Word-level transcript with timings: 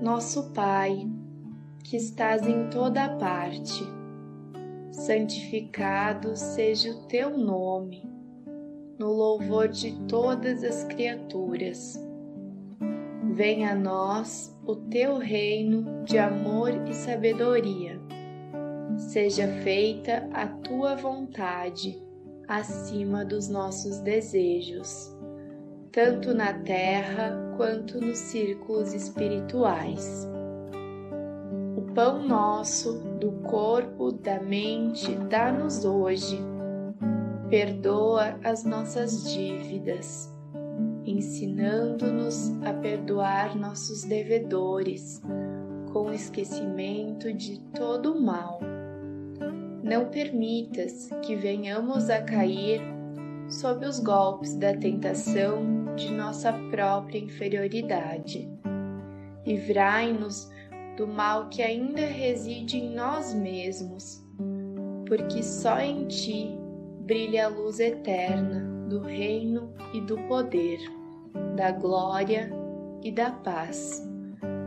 Nosso 0.00 0.50
Pai, 0.54 1.06
que 1.84 1.94
estás 1.94 2.46
em 2.48 2.70
toda 2.70 3.06
parte, 3.18 3.84
santificado 4.90 6.34
seja 6.34 6.90
o 6.90 7.02
teu 7.02 7.36
nome, 7.36 8.02
no 8.98 9.12
louvor 9.12 9.68
de 9.68 9.92
todas 10.06 10.64
as 10.64 10.84
criaturas. 10.84 12.02
Venha 13.34 13.72
a 13.72 13.74
nós 13.74 14.58
o 14.64 14.74
teu 14.74 15.18
reino 15.18 16.02
de 16.04 16.16
amor 16.16 16.70
e 16.88 16.94
sabedoria. 16.94 18.00
Seja 18.96 19.48
feita 19.62 20.26
a 20.32 20.46
tua 20.46 20.96
vontade 20.96 22.02
acima 22.48 23.22
dos 23.22 23.48
nossos 23.48 24.00
desejos, 24.00 25.14
tanto 25.92 26.32
na 26.32 26.54
terra 26.54 27.49
quanto 27.60 28.00
nos 28.00 28.16
círculos 28.16 28.94
espirituais. 28.94 30.26
O 31.76 31.82
pão 31.92 32.26
nosso, 32.26 32.94
do 33.20 33.32
corpo, 33.42 34.12
da 34.12 34.40
mente, 34.40 35.14
dá-nos 35.28 35.84
hoje. 35.84 36.40
Perdoa 37.50 38.38
as 38.42 38.64
nossas 38.64 39.30
dívidas, 39.30 40.34
ensinando-nos 41.04 42.50
a 42.64 42.72
perdoar 42.72 43.54
nossos 43.54 44.04
devedores, 44.04 45.20
com 45.92 46.10
esquecimento 46.14 47.30
de 47.30 47.60
todo 47.74 48.14
o 48.14 48.22
mal 48.22 48.58
não 49.82 50.08
permitas 50.08 51.08
que 51.22 51.34
venhamos 51.34 52.10
a 52.10 52.22
cair 52.22 52.80
sob 53.48 53.84
os 53.84 53.98
golpes 53.98 54.54
da 54.54 54.72
tentação 54.76 55.79
de 55.96 56.12
nossa 56.12 56.52
própria 56.70 57.18
inferioridade. 57.18 58.50
Livrai-nos 59.46 60.50
do 60.96 61.06
mal 61.06 61.48
que 61.48 61.62
ainda 61.62 62.00
reside 62.00 62.78
em 62.78 62.94
nós 62.94 63.34
mesmos, 63.34 64.24
porque 65.06 65.42
só 65.42 65.78
em 65.80 66.06
Ti 66.06 66.58
brilha 67.00 67.46
a 67.46 67.48
luz 67.48 67.80
eterna 67.80 68.60
do 68.88 69.00
reino 69.00 69.72
e 69.94 70.00
do 70.00 70.16
poder, 70.28 70.78
da 71.56 71.70
glória 71.70 72.50
e 73.02 73.10
da 73.10 73.30
paz, 73.30 74.06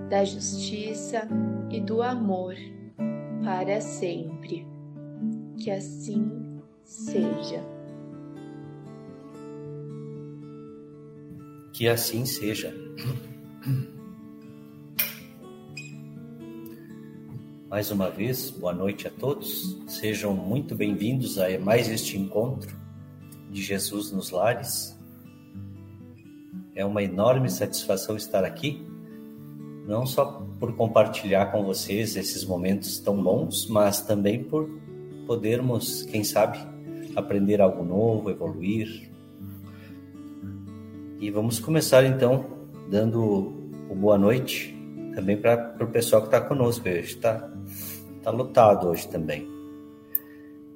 da 0.10 0.24
justiça 0.24 1.28
e 1.70 1.80
do 1.80 2.02
amor, 2.02 2.56
para 3.44 3.80
sempre 3.82 4.68
que 5.58 5.70
assim 5.72 6.60
seja. 6.84 7.73
Que 11.74 11.88
assim 11.88 12.24
seja. 12.24 12.72
Mais 17.68 17.90
uma 17.90 18.12
vez, 18.12 18.52
boa 18.52 18.72
noite 18.72 19.08
a 19.08 19.10
todos. 19.10 19.84
Sejam 19.88 20.36
muito 20.36 20.76
bem-vindos 20.76 21.40
a 21.40 21.58
mais 21.58 21.90
este 21.90 22.16
encontro 22.16 22.78
de 23.50 23.60
Jesus 23.60 24.12
nos 24.12 24.30
lares. 24.30 24.96
É 26.76 26.86
uma 26.86 27.02
enorme 27.02 27.50
satisfação 27.50 28.16
estar 28.16 28.44
aqui, 28.46 28.86
não 29.88 30.06
só 30.06 30.46
por 30.60 30.76
compartilhar 30.76 31.48
com 31.48 31.64
vocês 31.64 32.16
esses 32.16 32.46
momentos 32.46 33.00
tão 33.00 33.20
bons, 33.22 33.66
mas 33.68 34.00
também 34.00 34.44
por 34.44 34.70
podermos, 35.26 36.04
quem 36.04 36.24
sabe, 36.24 36.60
aprender 37.16 37.62
algo 37.62 37.84
novo, 37.84 38.30
evoluir. 38.30 39.12
E 41.24 41.32
vamos 41.32 41.58
começar 41.58 42.04
então 42.04 42.46
dando 42.90 43.54
o 43.90 43.96
boa 43.96 44.18
noite 44.18 44.76
também 45.16 45.38
para 45.38 45.74
o 45.80 45.88
pessoal 45.88 46.22
que 46.22 46.28
está 46.28 46.42
conosco 46.42 46.90
hoje. 46.90 47.00
Está 47.00 47.50
tá 48.22 48.30
lotado 48.30 48.90
hoje 48.90 49.08
também. 49.08 49.48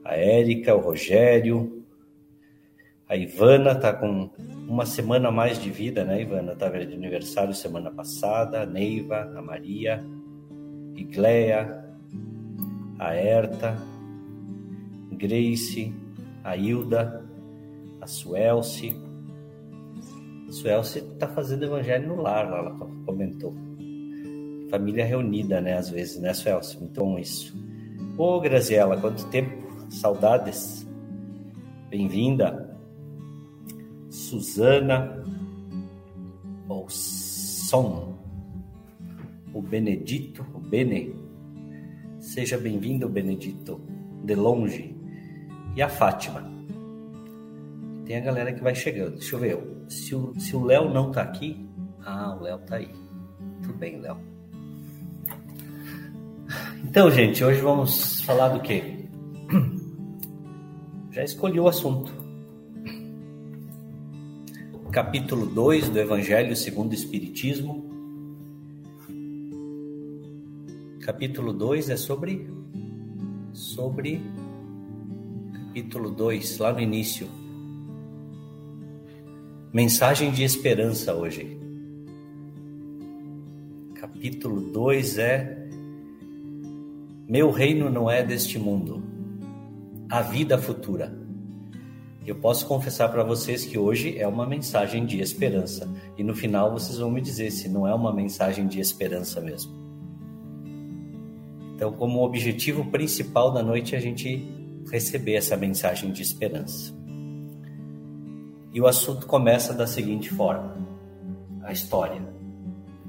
A 0.06 0.16
Érica, 0.16 0.74
o 0.74 0.80
Rogério, 0.80 1.84
a 3.10 3.18
Ivana 3.18 3.74
está 3.74 3.92
com 3.92 4.30
uma 4.70 4.86
semana 4.86 5.30
mais 5.30 5.62
de 5.62 5.70
vida, 5.70 6.06
né, 6.06 6.22
Ivana? 6.22 6.54
Estava 6.54 6.80
de 6.86 6.94
aniversário 6.94 7.54
semana 7.54 7.92
passada. 7.92 8.62
A 8.62 8.66
Neiva, 8.66 9.30
a 9.36 9.42
Maria, 9.42 10.02
Igleia, 10.96 11.84
a 12.98 13.14
Erta, 13.14 13.78
Grace, 15.12 15.94
a 16.42 16.56
Hilda, 16.56 17.26
a 18.00 18.08
Suelce. 18.08 19.07
Suelce 20.50 21.00
está 21.00 21.28
fazendo 21.28 21.66
evangelho 21.66 22.08
no 22.08 22.22
lar, 22.22 22.46
ela 22.46 22.72
comentou. 23.06 23.54
Família 24.70 25.06
reunida, 25.06 25.62
né, 25.62 25.78
às 25.78 25.90
vezes, 25.90 26.20
né, 26.20 26.34
Suelce? 26.34 26.78
Muito 26.78 27.00
bom 27.00 27.20
isso. 27.20 27.56
Ô, 28.18 28.40
Graziela, 28.40 29.00
quanto 29.00 29.28
tempo, 29.28 29.52
saudades. 29.90 30.88
Bem-vinda. 31.90 32.76
Suzana, 34.10 35.24
o 36.68 36.86
Som, 36.90 38.18
o 39.54 39.62
Benedito, 39.62 40.46
o 40.54 40.60
Bene. 40.60 41.16
Seja 42.20 42.58
bem-vindo, 42.58 43.08
Benedito, 43.08 43.80
de 44.24 44.36
longe 44.36 44.96
e 45.76 45.82
a 45.82 45.88
Fátima. 45.88 46.50
Tem 48.06 48.18
a 48.18 48.22
galera 48.22 48.54
que 48.54 48.64
vai 48.64 48.74
chegando. 48.74 49.18
Deixa 49.18 49.36
eu 49.36 49.40
ver. 49.40 49.77
Se 49.88 50.16
o, 50.16 50.66
Léo 50.66 50.90
não 50.94 51.12
tá 51.12 51.22
aqui. 51.22 51.68
Ah, 52.06 52.36
o 52.36 52.44
Léo 52.44 52.60
tá 52.60 52.76
aí. 52.76 52.90
Tudo 53.62 53.74
bem, 53.74 54.00
Léo. 54.00 54.18
Então, 56.84 57.10
gente, 57.12 57.44
hoje 57.44 57.62
vamos 57.62 58.22
falar 58.22 58.50
do 58.50 58.62
quê? 58.62 59.06
Já 61.12 61.24
escolhi 61.24 61.60
o 61.60 61.68
assunto. 61.68 62.12
Capítulo 64.92 65.46
2 65.46 65.90
do 65.90 66.00
Evangelho 66.00 66.56
segundo 66.56 66.92
o 66.92 66.96
Espiritismo. 66.96 67.86
Capítulo 71.02 71.54
2 71.54 71.90
é 71.90 71.98
sobre 71.98 72.50
sobre 73.54 74.22
capítulo 75.54 76.10
2, 76.10 76.58
lá 76.58 76.74
no 76.74 76.80
início. 76.80 77.28
Mensagem 79.78 80.32
de 80.32 80.44
esperança 80.44 81.14
hoje. 81.14 81.56
Capítulo 83.94 84.60
2 84.72 85.20
é 85.20 85.70
Meu 87.30 87.52
reino 87.52 87.88
não 87.88 88.10
é 88.10 88.24
deste 88.24 88.58
mundo. 88.58 89.04
A 90.10 90.24
vida 90.24 90.58
futura. 90.58 91.16
Eu 92.26 92.34
posso 92.38 92.66
confessar 92.66 93.10
para 93.10 93.24
vocês 93.24 93.66
que 93.66 93.78
hoje 93.78 94.18
é 94.18 94.28
uma 94.28 94.48
mensagem 94.48 95.06
de 95.06 95.22
esperança. 95.22 95.88
E 96.18 96.24
no 96.24 96.34
final 96.34 96.72
vocês 96.72 96.98
vão 96.98 97.12
me 97.12 97.22
dizer 97.22 97.52
se 97.52 97.70
não 97.70 97.88
é 97.88 97.94
uma 97.94 98.12
mensagem 98.12 98.68
de 98.68 98.80
esperança 98.80 99.40
mesmo. 99.40 99.74
Então, 101.76 101.94
como 101.94 102.24
objetivo 102.24 102.84
principal 102.86 103.54
da 103.54 103.62
noite, 103.62 103.96
a 103.96 104.00
gente 104.00 104.44
receber 104.92 105.36
essa 105.36 105.56
mensagem 105.56 106.12
de 106.12 106.24
esperança. 106.24 106.98
E 108.74 108.82
o 108.82 108.88
assunto 108.88 109.26
começa 109.26 109.74
da 109.74 109.88
seguinte 109.88 110.30
forma: 110.30 110.76
a 111.64 111.72
história, 111.72 112.22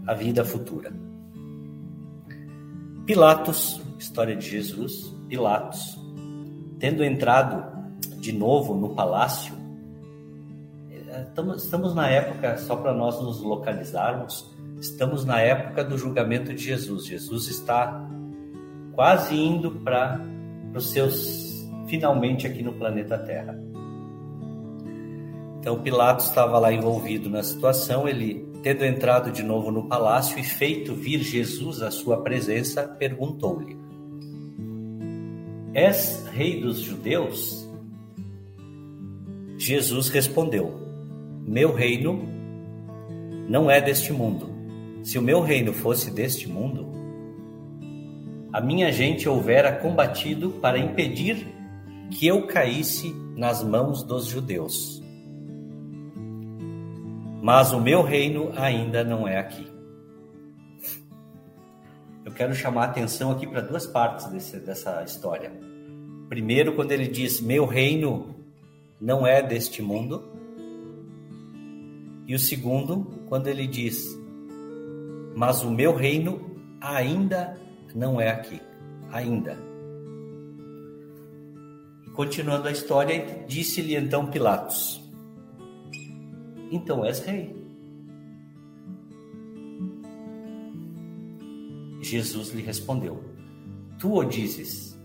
a 0.07 0.15
vida 0.15 0.45
futura. 0.45 0.93
Pilatos, 3.05 3.81
história 3.99 4.37
de 4.37 4.49
Jesus, 4.49 5.15
Pilatos, 5.29 5.99
tendo 6.79 7.03
entrado 7.03 7.65
de 8.19 8.33
novo 8.33 8.75
no 8.75 8.95
palácio, 8.95 9.55
estamos 11.57 11.95
na 11.95 12.09
época, 12.09 12.57
só 12.59 12.77
para 12.77 12.93
nós 12.93 13.21
nos 13.23 13.41
localizarmos, 13.41 14.55
estamos 14.81 15.25
na 15.25 15.41
época 15.41 15.85
do 15.85 15.97
julgamento 15.97 16.53
de 16.53 16.63
Jesus. 16.63 17.07
Jesus 17.07 17.49
está 17.49 18.07
quase 18.93 19.35
indo 19.35 19.71
para 19.71 20.21
os 20.75 20.91
seus 20.91 21.49
finalmente 21.87 22.47
aqui 22.47 22.63
no 22.63 22.75
planeta 22.75 23.19
Terra. 23.19 23.59
Então 25.61 25.81
Pilatos 25.81 26.27
estava 26.27 26.59
lá 26.59 26.73
envolvido 26.73 27.29
na 27.29 27.43
situação, 27.43 28.09
ele, 28.09 28.47
tendo 28.63 28.85
entrado 28.85 29.31
de 29.31 29.43
novo 29.43 29.71
no 29.71 29.89
palácio 29.89 30.39
e 30.39 30.43
feito 30.43 30.95
vir 30.95 31.21
Jesus 31.21 31.83
à 31.83 31.91
sua 31.91 32.23
presença, 32.23 32.83
perguntou-lhe: 32.87 33.77
És 35.75 36.27
rei 36.33 36.61
dos 36.61 36.81
judeus? 36.81 37.69
Jesus 39.59 40.09
respondeu: 40.09 40.73
Meu 41.47 41.75
reino 41.75 42.23
não 43.49 43.71
é 43.71 43.81
deste 43.81 44.13
mundo. 44.13 44.49
Se 45.03 45.19
o 45.19 45.23
meu 45.23 45.41
reino 45.41 45.73
fosse 45.73 46.11
deste 46.11 46.49
mundo, 46.49 46.87
a 48.53 48.61
minha 48.61 48.91
gente 48.93 49.29
houvera 49.29 49.73
combatido 49.73 50.51
para 50.51 50.79
impedir 50.79 51.47
que 52.11 52.27
eu 52.27 52.47
caísse 52.47 53.15
nas 53.37 53.63
mãos 53.63 54.03
dos 54.03 54.27
judeus. 54.27 54.98
Mas 57.49 57.73
o 57.73 57.81
meu 57.81 58.03
reino 58.03 58.53
ainda 58.57 59.03
não 59.03 59.27
é 59.27 59.39
aqui. 59.39 59.67
eu 62.23 62.31
quero 62.31 62.55
chamar 62.55 62.83
a 62.83 62.91
atenção 62.91 63.31
aqui 63.31 63.47
para 63.47 63.63
duas 63.63 63.87
partes 63.87 64.27
desse, 64.27 64.61
dessa 64.61 65.03
história. 65.03 65.51
Primeiro, 66.29 66.75
quando 66.75 66.93
ele 66.93 67.09
diz: 67.09 67.41
Meu 67.41 67.65
reino 67.65 68.35
não 69.01 69.27
é 69.27 69.43
deste 69.43 69.81
mundo. 69.81 70.31
E 72.27 72.35
o 72.35 72.39
segundo, 72.39 73.25
quando 73.31 73.47
ele 73.47 73.67
diz: 73.67 74.05
Mas 75.35 75.63
o 75.63 75.71
meu 75.71 75.95
reino 75.95 76.55
ainda 76.79 77.59
não 77.95 78.21
é 78.21 78.29
aqui. 78.29 78.61
Ainda. 79.11 79.57
Continuando 82.15 82.69
a 82.69 82.73
história, 82.73 83.43
disse-lhe 83.49 83.97
então 83.97 84.27
Pilatos: 84.27 85.08
Então 86.71 87.05
és 87.05 87.21
rei. 87.21 87.55
Jesus 92.01 92.51
lhe 92.51 92.63
respondeu: 92.63 93.23
Tu 93.99 94.13
o 94.13 94.25
dizes. 94.25 94.97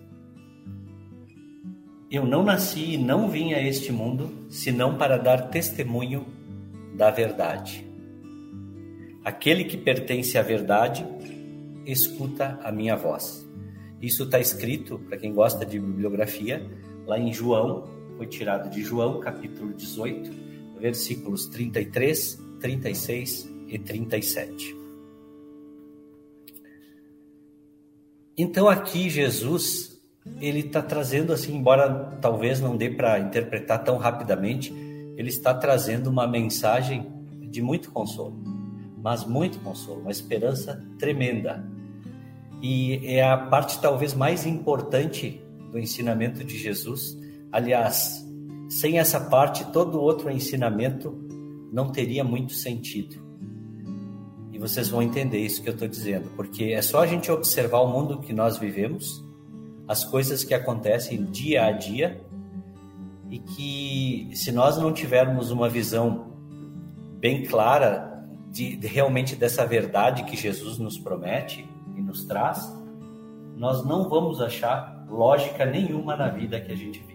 Eu 2.10 2.26
não 2.26 2.44
nasci 2.44 2.94
e 2.94 2.98
não 2.98 3.28
vim 3.28 3.54
a 3.54 3.62
este 3.62 3.92
mundo 3.92 4.46
senão 4.48 4.98
para 4.98 5.18
dar 5.18 5.50
testemunho 5.50 6.26
da 6.96 7.10
verdade. 7.10 7.88
Aquele 9.26 9.64
que 9.64 9.78
pertence 9.78 10.38
à 10.38 10.44
verdade 10.44 11.06
escuta 11.86 12.60
a 12.64 12.72
minha 12.72 12.96
voz. 12.96 13.50
Isso 14.02 14.24
está 14.24 14.40
escrito, 14.40 15.00
para 15.00 15.18
quem 15.18 15.34
gosta 15.34 15.66
de 15.66 15.80
bibliografia, 15.80 16.70
lá 17.08 17.18
em 17.18 17.34
João, 17.34 17.86
foi 18.18 18.28
tirado 18.28 18.70
de 18.70 18.84
João, 18.84 19.20
capítulo 19.20 19.74
18, 19.74 20.43
versículos 20.84 21.48
33, 21.48 22.38
36 22.60 23.50
e 23.70 23.80
37. 23.80 24.76
Então 28.38 28.68
aqui 28.68 29.10
Jesus 29.10 29.98
ele 30.42 30.60
está 30.60 30.82
trazendo 30.82 31.32
assim, 31.32 31.56
embora 31.56 32.18
talvez 32.20 32.60
não 32.60 32.76
dê 32.76 32.90
para 32.90 33.18
interpretar 33.18 33.82
tão 33.82 33.96
rapidamente, 33.96 34.74
ele 35.16 35.30
está 35.30 35.54
trazendo 35.54 36.10
uma 36.10 36.28
mensagem 36.28 37.10
de 37.50 37.62
muito 37.62 37.90
consolo, 37.90 38.44
mas 38.98 39.24
muito 39.24 39.60
consolo, 39.60 40.02
uma 40.02 40.12
esperança 40.12 40.86
tremenda. 41.00 41.66
E 42.62 43.00
é 43.06 43.24
a 43.24 43.38
parte 43.38 43.80
talvez 43.80 44.14
mais 44.14 44.46
importante 44.46 45.42
do 45.72 45.80
ensinamento 45.80 46.44
de 46.44 46.58
Jesus. 46.58 47.18
Aliás, 47.54 48.23
sem 48.70 49.00
essa 49.00 49.20
parte, 49.20 49.66
todo 49.72 50.02
outro 50.02 50.30
ensinamento 50.30 51.18
não 51.72 51.92
teria 51.92 52.24
muito 52.24 52.54
sentido 52.54 53.24
vocês 54.64 54.88
vão 54.88 55.02
entender 55.02 55.40
isso 55.40 55.62
que 55.62 55.68
eu 55.68 55.74
estou 55.74 55.90
dizendo, 55.90 56.30
porque 56.38 56.72
é 56.72 56.82
só 56.82 57.02
a 57.02 57.06
gente 57.06 57.30
observar 57.30 57.82
o 57.82 57.88
mundo 57.88 58.20
que 58.20 58.32
nós 58.32 58.58
vivemos, 58.58 59.22
as 59.86 60.06
coisas 60.06 60.42
que 60.46 60.54
acontecem 60.54 61.26
dia 61.26 61.66
a 61.66 61.72
dia, 61.74 62.22
e 63.30 63.40
que 63.40 64.30
se 64.34 64.54
nós 64.54 64.78
não 64.78 64.94
tivermos 64.94 65.52
uma 65.52 65.68
visão 65.68 66.32
bem 67.20 67.44
clara 67.44 68.26
de, 68.50 68.78
de 68.78 68.88
realmente 68.88 69.36
dessa 69.36 69.66
verdade 69.66 70.24
que 70.24 70.38
Jesus 70.38 70.78
nos 70.78 70.98
promete 70.98 71.68
e 71.98 72.02
nos 72.02 72.24
traz, 72.24 72.74
nós 73.58 73.86
não 73.86 74.08
vamos 74.08 74.40
achar 74.40 75.06
lógica 75.10 75.66
nenhuma 75.66 76.16
na 76.16 76.30
vida 76.30 76.62
que 76.62 76.72
a 76.72 76.76
gente 76.76 77.00
vive. 77.00 77.13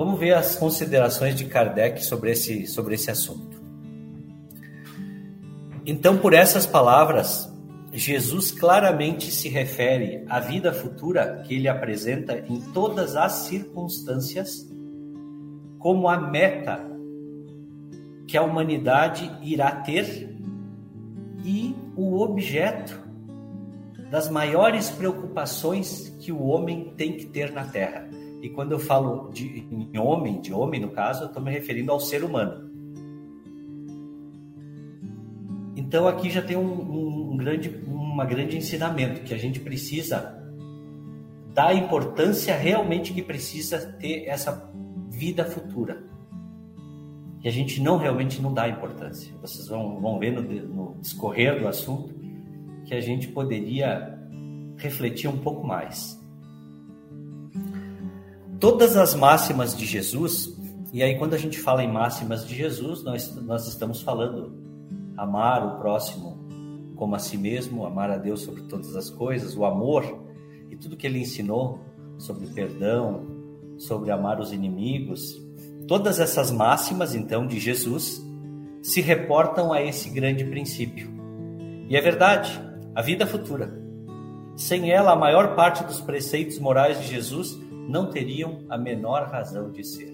Vamos 0.00 0.18
ver 0.18 0.32
as 0.32 0.56
considerações 0.56 1.34
de 1.34 1.44
Kardec 1.44 2.02
sobre 2.02 2.30
esse, 2.30 2.66
sobre 2.66 2.94
esse 2.94 3.10
assunto. 3.10 3.60
Então, 5.84 6.16
por 6.16 6.32
essas 6.32 6.64
palavras, 6.64 7.52
Jesus 7.92 8.50
claramente 8.50 9.30
se 9.30 9.50
refere 9.50 10.24
à 10.26 10.40
vida 10.40 10.72
futura 10.72 11.42
que 11.46 11.54
ele 11.54 11.68
apresenta 11.68 12.42
em 12.48 12.62
todas 12.72 13.14
as 13.14 13.32
circunstâncias 13.44 14.66
como 15.78 16.08
a 16.08 16.18
meta 16.18 16.80
que 18.26 18.38
a 18.38 18.42
humanidade 18.42 19.30
irá 19.42 19.70
ter 19.70 20.34
e 21.44 21.76
o 21.94 22.22
objeto 22.22 22.98
das 24.10 24.30
maiores 24.30 24.88
preocupações 24.88 26.08
que 26.20 26.32
o 26.32 26.42
homem 26.44 26.94
tem 26.96 27.18
que 27.18 27.26
ter 27.26 27.52
na 27.52 27.64
Terra. 27.64 28.19
E 28.42 28.48
quando 28.48 28.72
eu 28.72 28.78
falo 28.78 29.30
de 29.30 29.66
homem, 29.98 30.40
de 30.40 30.52
homem 30.52 30.80
no 30.80 30.90
caso, 30.90 31.24
eu 31.24 31.26
estou 31.28 31.42
me 31.42 31.50
referindo 31.50 31.92
ao 31.92 32.00
ser 32.00 32.24
humano. 32.24 32.70
Então 35.76 36.06
aqui 36.06 36.30
já 36.30 36.40
tem 36.40 36.56
um, 36.56 37.32
um, 37.32 37.36
grande, 37.36 37.68
uma 37.86 38.24
grande 38.24 38.56
ensinamento 38.56 39.22
que 39.22 39.34
a 39.34 39.38
gente 39.38 39.58
precisa 39.60 40.38
dar 41.52 41.74
importância 41.74 42.54
realmente 42.54 43.12
que 43.12 43.22
precisa 43.22 43.92
ter 43.98 44.26
essa 44.26 44.70
vida 45.08 45.44
futura. 45.44 46.04
E 47.42 47.48
a 47.48 47.50
gente 47.50 47.80
não 47.80 47.96
realmente 47.96 48.40
não 48.40 48.52
dá 48.52 48.68
importância. 48.68 49.34
Vocês 49.40 49.66
vão, 49.66 50.00
vão 50.00 50.18
ver 50.18 50.30
no, 50.30 50.42
no 50.42 50.96
discorrer 51.00 51.58
do 51.58 51.66
assunto 51.66 52.14
que 52.84 52.94
a 52.94 53.00
gente 53.00 53.28
poderia 53.28 54.18
refletir 54.76 55.28
um 55.28 55.38
pouco 55.38 55.66
mais. 55.66 56.19
Todas 58.60 58.94
as 58.94 59.14
máximas 59.14 59.74
de 59.74 59.86
Jesus, 59.86 60.54
e 60.92 61.02
aí 61.02 61.18
quando 61.18 61.32
a 61.32 61.38
gente 61.38 61.58
fala 61.58 61.82
em 61.82 61.90
máximas 61.90 62.46
de 62.46 62.54
Jesus, 62.54 63.02
nós, 63.02 63.34
nós 63.36 63.66
estamos 63.66 64.02
falando 64.02 64.52
amar 65.16 65.66
o 65.66 65.78
próximo 65.78 66.38
como 66.94 67.16
a 67.16 67.18
si 67.18 67.38
mesmo, 67.38 67.86
amar 67.86 68.10
a 68.10 68.18
Deus 68.18 68.42
sobre 68.42 68.60
todas 68.64 68.94
as 68.94 69.08
coisas, 69.08 69.56
o 69.56 69.64
amor 69.64 70.04
e 70.68 70.76
tudo 70.76 70.94
que 70.94 71.06
ele 71.06 71.20
ensinou 71.20 71.80
sobre 72.18 72.48
perdão, 72.48 73.22
sobre 73.78 74.10
amar 74.10 74.38
os 74.38 74.52
inimigos, 74.52 75.40
todas 75.88 76.20
essas 76.20 76.50
máximas 76.50 77.14
então 77.14 77.46
de 77.46 77.58
Jesus 77.58 78.22
se 78.82 79.00
reportam 79.00 79.72
a 79.72 79.82
esse 79.82 80.10
grande 80.10 80.44
princípio. 80.44 81.10
E 81.88 81.96
é 81.96 82.00
verdade, 82.02 82.60
a 82.94 83.00
vida 83.00 83.26
futura. 83.26 83.72
Sem 84.54 84.90
ela, 84.90 85.12
a 85.12 85.16
maior 85.16 85.56
parte 85.56 85.82
dos 85.82 85.98
preceitos 85.98 86.58
morais 86.58 87.00
de 87.00 87.08
Jesus 87.08 87.58
não 87.90 88.08
teriam 88.10 88.60
a 88.68 88.78
menor 88.78 89.28
razão 89.28 89.70
de 89.70 89.84
ser. 89.84 90.10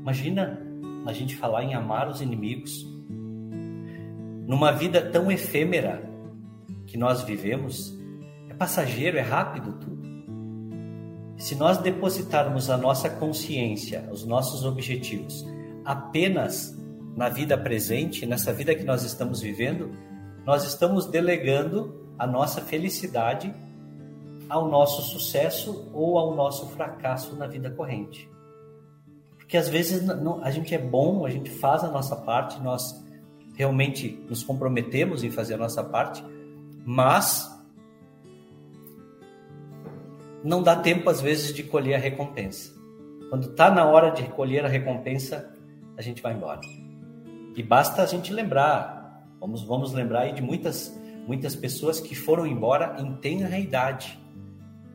Imagina 0.00 0.66
a 1.06 1.12
gente 1.12 1.36
falar 1.36 1.62
em 1.62 1.74
amar 1.74 2.08
os 2.08 2.20
inimigos, 2.20 2.86
numa 4.46 4.72
vida 4.72 5.02
tão 5.10 5.30
efêmera 5.30 6.08
que 6.86 6.96
nós 6.96 7.22
vivemos, 7.22 7.94
é 8.48 8.54
passageiro, 8.54 9.18
é 9.18 9.20
rápido 9.20 9.74
tudo. 9.74 10.08
Se 11.36 11.54
nós 11.54 11.78
depositarmos 11.78 12.70
a 12.70 12.76
nossa 12.76 13.10
consciência, 13.10 14.08
os 14.10 14.24
nossos 14.24 14.64
objetivos, 14.64 15.46
apenas 15.84 16.76
na 17.14 17.28
vida 17.28 17.56
presente, 17.56 18.24
nessa 18.24 18.52
vida 18.52 18.74
que 18.74 18.84
nós 18.84 19.02
estamos 19.04 19.40
vivendo, 19.40 19.92
nós 20.44 20.64
estamos 20.64 21.06
delegando 21.06 22.12
a 22.18 22.26
nossa 22.26 22.60
felicidade 22.60 23.54
ao 24.48 24.68
nosso 24.68 25.02
sucesso 25.02 25.90
ou 25.92 26.18
ao 26.18 26.34
nosso 26.34 26.66
fracasso 26.68 27.36
na 27.36 27.46
vida 27.46 27.70
corrente. 27.70 28.28
Porque 29.36 29.56
às 29.56 29.68
vezes 29.68 30.08
a 30.42 30.50
gente 30.50 30.74
é 30.74 30.78
bom, 30.78 31.24
a 31.24 31.30
gente 31.30 31.50
faz 31.50 31.82
a 31.82 31.90
nossa 31.90 32.14
parte, 32.14 32.60
nós 32.60 33.02
realmente 33.54 34.24
nos 34.28 34.42
comprometemos 34.42 35.24
em 35.24 35.30
fazer 35.30 35.54
a 35.54 35.58
nossa 35.58 35.82
parte, 35.82 36.22
mas 36.84 37.50
não 40.44 40.62
dá 40.62 40.76
tempo 40.76 41.10
às 41.10 41.20
vezes 41.20 41.52
de 41.52 41.62
colher 41.62 41.94
a 41.94 41.98
recompensa. 41.98 42.72
Quando 43.28 43.50
está 43.50 43.70
na 43.70 43.84
hora 43.84 44.10
de 44.10 44.22
colher 44.28 44.64
a 44.64 44.68
recompensa, 44.68 45.52
a 45.96 46.02
gente 46.02 46.22
vai 46.22 46.32
embora. 46.34 46.60
E 47.56 47.62
basta 47.62 48.02
a 48.02 48.06
gente 48.06 48.32
lembrar, 48.32 49.26
vamos, 49.40 49.64
vamos 49.64 49.92
lembrar 49.92 50.20
aí 50.20 50.32
de 50.32 50.40
muitas, 50.40 50.96
muitas 51.26 51.56
pessoas 51.56 51.98
que 51.98 52.14
foram 52.14 52.46
embora 52.46 52.96
em 53.00 53.14
tenra 53.16 53.58
idade, 53.58 54.18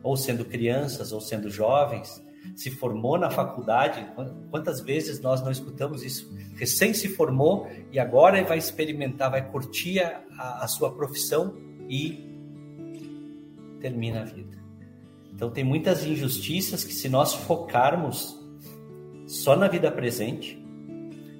ou 0.04 0.18
sendo 0.18 0.44
crianças, 0.44 1.12
ou 1.12 1.20
sendo 1.20 1.48
jovens, 1.48 2.22
se 2.54 2.70
formou 2.70 3.18
na 3.18 3.30
faculdade. 3.30 4.06
Quantas 4.50 4.82
vezes 4.82 5.18
nós 5.18 5.42
não 5.42 5.50
escutamos 5.50 6.04
isso? 6.04 6.30
Recém 6.56 6.92
se 6.92 7.08
formou 7.08 7.66
e 7.90 7.98
agora 7.98 8.44
vai 8.44 8.58
experimentar, 8.58 9.30
vai 9.30 9.50
curtir 9.50 10.00
a, 10.00 10.62
a 10.62 10.68
sua 10.68 10.94
profissão 10.94 11.56
e 11.88 12.22
termina 13.80 14.20
a 14.20 14.24
vida. 14.24 14.62
Então 15.32 15.50
tem 15.50 15.64
muitas 15.64 16.04
injustiças 16.04 16.84
que 16.84 16.92
se 16.92 17.08
nós 17.08 17.32
focarmos 17.32 18.38
só 19.26 19.56
na 19.56 19.68
vida 19.68 19.90
presente, 19.90 20.62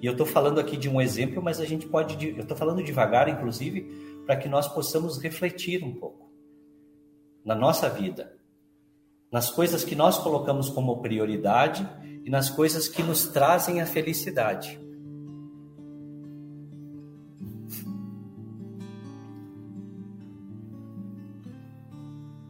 e 0.00 0.06
eu 0.06 0.12
estou 0.12 0.26
falando 0.26 0.58
aqui 0.58 0.78
de 0.78 0.88
um 0.88 1.00
exemplo, 1.00 1.42
mas 1.42 1.60
a 1.60 1.66
gente 1.66 1.86
pode, 1.86 2.30
eu 2.30 2.40
estou 2.40 2.56
falando 2.56 2.82
devagar, 2.82 3.28
inclusive, 3.28 4.22
para 4.24 4.36
que 4.36 4.48
nós 4.48 4.66
possamos 4.66 5.22
refletir 5.22 5.84
um 5.84 5.92
pouco 5.94 6.32
na 7.44 7.54
nossa 7.54 7.90
vida 7.90 8.32
nas 9.34 9.50
coisas 9.50 9.82
que 9.82 9.96
nós 9.96 10.16
colocamos 10.16 10.68
como 10.68 11.02
prioridade 11.02 11.84
e 12.24 12.30
nas 12.30 12.48
coisas 12.48 12.86
que 12.86 13.02
nos 13.02 13.26
trazem 13.26 13.80
a 13.80 13.84
felicidade. 13.84 14.78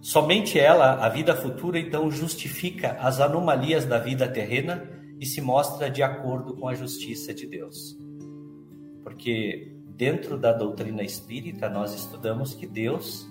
Somente 0.03 0.59
ela, 0.59 1.03
a 1.03 1.09
vida 1.09 1.35
futura, 1.35 1.79
então 1.79 2.11
justifica 2.11 2.99
as 3.01 3.19
anomalias 3.19 3.87
da 3.87 3.99
vida 3.99 4.29
terrena 4.29 4.87
e 5.19 5.25
se 5.25 5.41
mostra 5.41 5.89
de 5.89 6.03
acordo 6.03 6.55
com 6.55 6.69
a 6.69 6.75
justiça 6.75 7.33
de 7.33 7.47
Deus. 7.47 7.97
Porque 9.03 9.75
dentro 9.87 10.37
da 10.37 10.53
doutrina 10.53 11.03
espírita 11.03 11.71
nós 11.71 11.95
estudamos 11.95 12.53
que 12.53 12.67
Deus, 12.67 13.27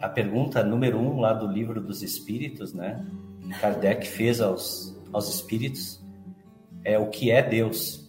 a 0.00 0.08
pergunta 0.08 0.62
número 0.62 0.98
um 0.98 1.20
lá 1.20 1.32
do 1.32 1.46
livro 1.46 1.80
dos 1.80 2.02
Espíritos, 2.02 2.72
né? 2.72 3.04
Kardec 3.60 4.06
fez 4.06 4.40
aos, 4.40 4.96
aos 5.12 5.28
Espíritos, 5.28 6.00
é 6.84 6.98
o 6.98 7.08
que 7.08 7.30
é 7.30 7.42
Deus. 7.42 8.08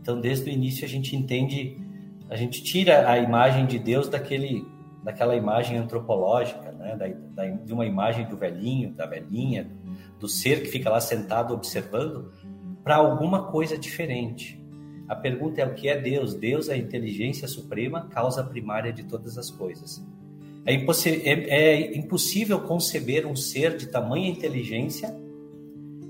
Então, 0.00 0.20
desde 0.20 0.50
o 0.50 0.52
início 0.52 0.84
a 0.84 0.88
gente 0.88 1.14
entende, 1.14 1.76
a 2.28 2.36
gente 2.36 2.62
tira 2.62 3.08
a 3.08 3.18
imagem 3.18 3.66
de 3.66 3.78
Deus 3.78 4.08
daquele 4.08 4.66
daquela 5.02 5.34
imagem 5.34 5.78
antropológica, 5.78 6.72
né? 6.72 6.94
Da, 6.96 7.08
da, 7.08 7.50
de 7.50 7.72
uma 7.72 7.86
imagem 7.86 8.28
do 8.28 8.36
velhinho, 8.36 8.92
da 8.92 9.06
velhinha, 9.06 9.70
do 10.18 10.28
ser 10.28 10.62
que 10.62 10.68
fica 10.68 10.90
lá 10.90 11.00
sentado 11.00 11.54
observando, 11.54 12.32
para 12.84 12.96
alguma 12.96 13.44
coisa 13.44 13.78
diferente. 13.78 14.60
A 15.08 15.16
pergunta 15.16 15.60
é 15.60 15.66
o 15.66 15.74
que 15.74 15.88
é 15.88 15.98
Deus? 15.98 16.34
Deus 16.34 16.68
é 16.68 16.74
a 16.74 16.76
inteligência 16.76 17.48
suprema, 17.48 18.08
causa 18.08 18.44
primária 18.44 18.92
de 18.92 19.04
todas 19.04 19.38
as 19.38 19.50
coisas. 19.50 20.04
É, 20.66 20.74
é, 20.74 21.50
é 21.50 21.96
impossível 21.96 22.60
conceber 22.60 23.26
um 23.26 23.34
ser 23.34 23.76
de 23.76 23.86
tamanha 23.86 24.28
inteligência 24.28 25.14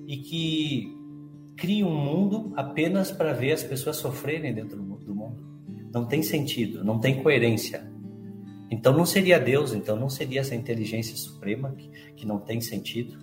e 0.07 0.17
que 0.17 0.97
crie 1.57 1.85
um 1.85 1.95
mundo 1.95 2.53
apenas 2.57 3.11
para 3.11 3.33
ver 3.33 3.53
as 3.53 3.63
pessoas 3.63 3.97
sofrerem 3.97 4.53
dentro 4.53 4.77
do 4.77 5.15
mundo. 5.15 5.51
Não 5.93 6.05
tem 6.05 6.23
sentido, 6.23 6.85
não 6.85 6.99
tem 6.99 7.23
coerência. 7.23 7.91
Então 8.71 8.97
não 8.97 9.05
seria 9.05 9.39
Deus, 9.39 9.73
então 9.73 9.97
não 9.97 10.09
seria 10.09 10.41
essa 10.41 10.55
inteligência 10.55 11.17
suprema 11.17 11.73
que, 11.73 11.91
que 12.15 12.27
não 12.27 12.39
tem 12.39 12.61
sentido. 12.61 13.19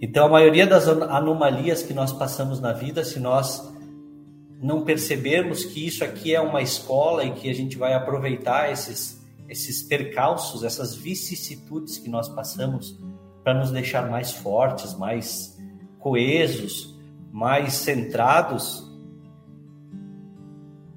Então 0.00 0.26
a 0.26 0.28
maioria 0.28 0.66
das 0.66 0.86
anomalias 0.86 1.82
que 1.82 1.92
nós 1.92 2.12
passamos 2.12 2.60
na 2.60 2.72
vida, 2.72 3.04
se 3.04 3.18
nós 3.18 3.73
não 4.64 4.82
percebermos 4.82 5.64
que 5.64 5.86
isso 5.86 6.02
aqui 6.02 6.34
é 6.34 6.40
uma 6.40 6.62
escola 6.62 7.24
e 7.24 7.32
que 7.32 7.50
a 7.50 7.54
gente 7.54 7.76
vai 7.76 7.92
aproveitar 7.92 8.72
esses 8.72 9.22
esses 9.46 9.82
percalços, 9.82 10.64
essas 10.64 10.96
vicissitudes 10.96 11.98
que 11.98 12.08
nós 12.08 12.30
passamos 12.30 12.98
para 13.42 13.52
nos 13.52 13.70
deixar 13.70 14.10
mais 14.10 14.32
fortes, 14.32 14.94
mais 14.94 15.60
coesos, 15.98 16.98
mais 17.30 17.74
centrados, 17.74 18.90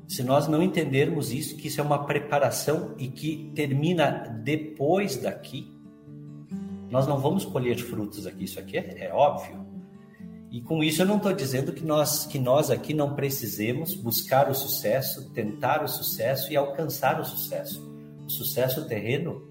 se 0.07 0.23
nós 0.23 0.47
não 0.47 0.63
entendermos 0.63 1.33
isso, 1.33 1.57
que 1.57 1.67
isso 1.67 1.81
é 1.81 1.83
uma 1.83 2.05
preparação 2.05 2.95
e 2.97 3.09
que 3.09 3.51
termina 3.53 4.41
depois 4.43 5.17
daqui, 5.17 5.69
nós 6.89 7.05
não 7.05 7.19
vamos 7.19 7.43
colher 7.43 7.77
frutos 7.77 8.25
aqui. 8.25 8.45
Isso 8.45 8.57
aqui 8.57 8.77
é, 8.77 9.07
é 9.07 9.13
óbvio. 9.13 9.66
E 10.49 10.61
com 10.61 10.83
isso 10.83 11.01
eu 11.01 11.05
não 11.05 11.17
estou 11.17 11.33
dizendo 11.33 11.73
que 11.73 11.83
nós, 11.83 12.25
que 12.25 12.39
nós 12.39 12.71
aqui 12.71 12.93
não 12.93 13.15
precisemos 13.15 13.93
buscar 13.93 14.49
o 14.49 14.55
sucesso, 14.55 15.29
tentar 15.31 15.83
o 15.83 15.87
sucesso 15.87 16.51
e 16.51 16.55
alcançar 16.55 17.19
o 17.19 17.25
sucesso. 17.25 17.85
O 18.25 18.29
sucesso 18.29 18.87
terreno, 18.87 19.41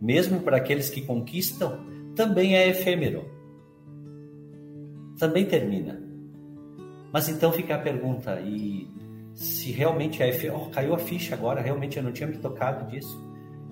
mesmo 0.00 0.40
para 0.40 0.56
aqueles 0.56 0.88
que 0.88 1.02
conquistam, 1.02 1.84
também 2.14 2.56
é 2.56 2.68
efêmero. 2.68 3.28
Também 5.18 5.44
termina. 5.46 6.00
Mas 7.12 7.28
então 7.28 7.50
fica 7.50 7.74
a 7.74 7.78
pergunta, 7.78 8.40
e 8.40 8.88
se 9.34 9.70
realmente 9.70 10.22
é 10.22 10.52
oh, 10.52 10.70
caiu 10.70 10.94
a 10.94 10.98
ficha 10.98 11.34
agora, 11.34 11.60
realmente 11.60 11.96
eu 11.96 12.02
não 12.02 12.12
tinha 12.12 12.26
me 12.26 12.38
tocado 12.38 12.90
disso. 12.90 13.22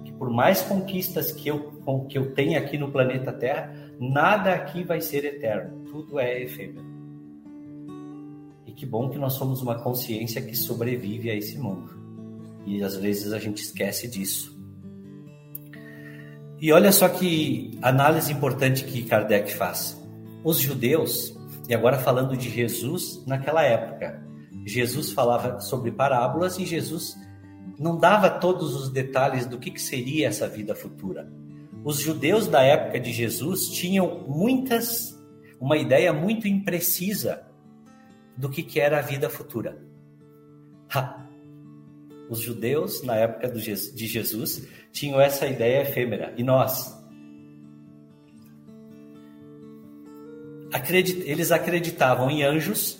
Que 0.04 0.12
por 0.12 0.30
mais 0.30 0.62
conquistas 0.62 1.32
que 1.32 1.48
eu, 1.48 1.72
que 2.08 2.18
eu 2.18 2.34
tenha 2.34 2.58
aqui 2.58 2.76
no 2.76 2.90
planeta 2.90 3.32
Terra, 3.32 3.72
nada 4.00 4.54
aqui 4.54 4.82
vai 4.82 5.00
ser 5.00 5.24
eterno, 5.24 5.84
tudo 5.84 6.18
é 6.18 6.42
efêmero. 6.42 6.84
E 8.66 8.72
que 8.72 8.86
bom 8.86 9.10
que 9.10 9.18
nós 9.18 9.34
somos 9.34 9.62
uma 9.62 9.76
consciência 9.76 10.42
que 10.42 10.56
sobrevive 10.56 11.30
a 11.30 11.34
esse 11.34 11.58
mundo. 11.58 11.94
E 12.66 12.82
às 12.82 12.96
vezes 12.96 13.32
a 13.32 13.38
gente 13.38 13.62
esquece 13.62 14.08
disso. 14.08 14.54
E 16.60 16.72
olha 16.72 16.92
só 16.92 17.08
que 17.08 17.78
análise 17.82 18.32
importante 18.32 18.84
que 18.84 19.02
Kardec 19.02 19.52
faz. 19.54 20.00
Os 20.42 20.58
judeus, 20.58 21.36
e 21.68 21.74
agora 21.74 21.98
falando 21.98 22.36
de 22.36 22.48
Jesus 22.48 23.22
naquela 23.26 23.62
época, 23.62 24.22
Jesus 24.64 25.12
falava 25.12 25.60
sobre 25.60 25.92
parábolas 25.92 26.58
e 26.58 26.64
Jesus 26.64 27.16
não 27.78 27.98
dava 27.98 28.30
todos 28.30 28.74
os 28.74 28.88
detalhes 28.88 29.46
do 29.46 29.58
que, 29.58 29.70
que 29.70 29.80
seria 29.80 30.28
essa 30.28 30.48
vida 30.48 30.74
futura. 30.74 31.30
Os 31.84 31.98
judeus 31.98 32.48
da 32.48 32.62
época 32.62 32.98
de 32.98 33.12
Jesus 33.12 33.68
tinham 33.68 34.26
muitas, 34.26 35.14
uma 35.60 35.76
ideia 35.76 36.14
muito 36.14 36.48
imprecisa 36.48 37.46
do 38.38 38.48
que, 38.48 38.62
que 38.62 38.80
era 38.80 38.98
a 38.98 39.02
vida 39.02 39.28
futura. 39.28 39.78
Ha! 40.94 41.28
Os 42.30 42.40
judeus, 42.40 43.02
na 43.02 43.16
época 43.16 43.48
de 43.50 44.06
Jesus, 44.06 44.66
tinham 44.90 45.20
essa 45.20 45.46
ideia 45.46 45.82
efêmera. 45.82 46.32
E 46.38 46.42
nós? 46.42 46.98
Eles 51.26 51.52
acreditavam 51.52 52.30
em 52.30 52.42
anjos 52.42 52.98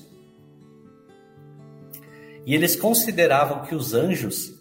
e 2.47 2.55
eles 2.55 2.77
consideravam 2.77 3.65
que 3.65 3.75
os 3.75 3.95
anjos 3.95 4.53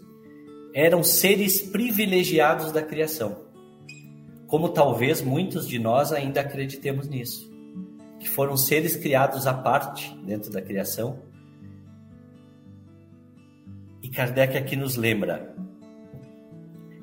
eram 0.73 1.03
seres 1.03 1.61
privilegiados 1.61 2.71
da 2.71 2.81
criação. 2.81 3.52
Como 4.53 4.69
talvez 4.69 5.19
muitos 5.19 5.67
de 5.67 5.79
nós 5.79 6.11
ainda 6.11 6.41
acreditemos 6.41 7.07
nisso, 7.07 7.51
que 8.19 8.29
foram 8.29 8.55
seres 8.55 8.95
criados 8.95 9.47
à 9.47 9.53
parte 9.55 10.15
dentro 10.17 10.51
da 10.51 10.61
criação. 10.61 11.17
E 14.03 14.09
Kardec 14.09 14.55
aqui 14.55 14.75
nos 14.75 14.95
lembra. 14.95 15.55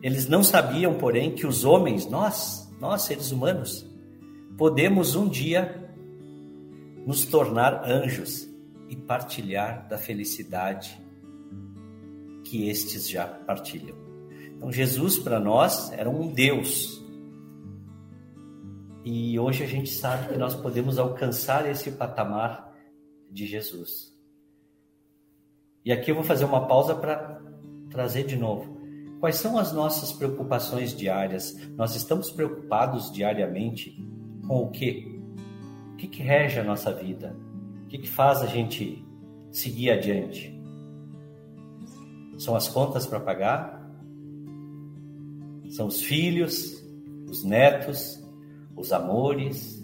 Eles 0.01 0.29
não 0.29 0.45
sabiam, 0.45 0.95
porém, 0.95 1.35
que 1.35 1.45
os 1.45 1.65
homens, 1.65 2.07
nós, 2.07 2.73
nós 2.79 3.03
seres 3.03 3.33
humanos, 3.33 3.85
podemos 4.57 5.17
um 5.17 5.29
dia 5.29 5.91
nos 7.05 7.25
tornar 7.25 7.83
anjos 7.85 8.49
e 8.89 8.95
partilhar 8.95 9.89
da 9.89 9.99
felicidade 9.99 10.97
que 12.45 12.69
estes 12.69 13.11
já 13.11 13.27
partilham. 13.27 13.97
Então, 14.57 14.71
Jesus 14.71 15.19
para 15.19 15.41
nós 15.41 15.91
era 15.91 16.09
um 16.09 16.29
Deus. 16.29 17.00
E 19.05 19.39
hoje 19.39 19.65
a 19.65 19.67
gente 19.67 19.91
sabe 19.91 20.29
que 20.29 20.39
nós 20.39 20.55
podemos 20.55 20.99
alcançar 20.99 21.69
esse 21.69 21.93
patamar 21.93 22.73
de 23.31 23.47
Jesus. 23.47 24.15
E 25.85 25.93
aqui 25.93 26.11
eu 26.11 26.15
vou 26.15 26.25
fazer 26.25 26.45
uma 26.45 26.67
pausa 26.67 26.95
para 26.95 27.41
trazer 27.91 28.25
de 28.25 28.37
novo. 28.37 28.79
Quais 29.21 29.37
são 29.37 29.59
as 29.59 29.73
nossas 29.73 30.13
preocupações 30.13 30.95
diárias? 30.97 31.57
Nós 31.77 31.95
estamos 31.95 32.31
preocupados 32.31 33.11
diariamente 33.13 33.97
com 34.47 34.63
o 34.63 34.71
quê? 34.71 35.21
O 35.93 35.97
que, 35.97 36.07
que 36.07 36.23
rege 36.23 36.59
a 36.59 36.65
nossa 36.65 36.93
vida? 36.93 37.37
que, 37.91 37.99
que 37.99 38.09
faz 38.09 38.41
a 38.41 38.47
gente 38.47 39.05
seguir 39.51 39.91
adiante? 39.91 40.57
São 42.39 42.55
as 42.55 42.69
contas 42.69 43.05
para 43.05 43.19
pagar? 43.19 43.85
São 45.71 45.89
os 45.89 46.01
filhos, 46.01 46.83
os 47.29 47.45
netos, 47.45 48.23
os 48.81 48.93
amores, 48.93 49.83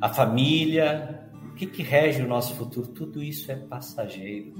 a 0.00 0.08
família? 0.08 1.30
O 1.50 1.54
que, 1.54 1.66
que 1.66 1.82
rege 1.82 2.22
o 2.22 2.28
nosso 2.28 2.54
futuro? 2.54 2.88
Tudo 2.88 3.22
isso 3.22 3.50
é 3.50 3.56
passageiro. 3.56 4.52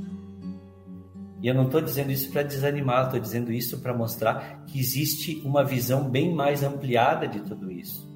E 1.43 1.49
eu 1.49 1.55
não 1.55 1.65
estou 1.65 1.83
dizendo 1.83 2.11
isso 2.11 2.31
para 2.33 2.43
desanimar, 2.43 3.05
estou 3.05 3.21
dizendo 3.21 3.53
isso 3.53 3.81
para 3.81 3.93
mostrar 3.93 4.65
que 4.65 4.79
existe 4.79 5.43
uma 5.45 5.63
visão 5.63 6.09
bem 6.09 6.35
mais 6.35 6.63
ampliada 6.63 7.29
de 7.29 7.41
tudo 7.41 7.71
isso 7.71 8.07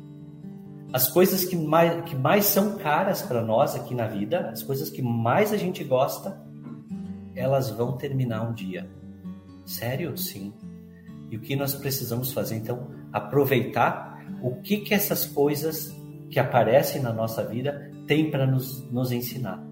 as 0.93 1.09
coisas 1.09 1.45
que 1.45 1.57
mais, 1.57 2.05
que 2.05 2.17
mais 2.17 2.47
são 2.47 2.77
caras 2.77 3.23
para 3.23 3.43
nós 3.43 3.75
aqui 3.75 3.95
na 3.95 4.07
vida, 4.07 4.51
as 4.51 4.63
coisas 4.63 4.91
que 4.91 5.01
mais 5.01 5.53
a 5.53 5.57
gente 5.57 5.85
gosta, 5.85 6.41
elas 7.35 7.71
vão 7.71 7.97
terminar 7.97 8.43
um 8.43 8.53
dia. 8.53 8.91
Sério? 9.65 10.17
Sim. 10.17 10.53
E 11.31 11.37
o 11.37 11.41
que 11.41 11.55
nós 11.55 11.75
precisamos 11.75 12.33
fazer 12.33 12.57
então? 12.57 12.89
Aproveitar 13.13 14.25
o 14.43 14.57
que 14.63 14.79
que 14.79 14.95
essas 14.95 15.27
coisas 15.27 15.95
que 16.31 16.39
aparecem 16.39 17.03
na 17.03 17.13
nossa 17.13 17.45
vida 17.45 17.91
têm 18.07 18.31
para 18.31 18.47
nos, 18.47 18.89
nos 18.91 19.13
ensinar, 19.13 19.63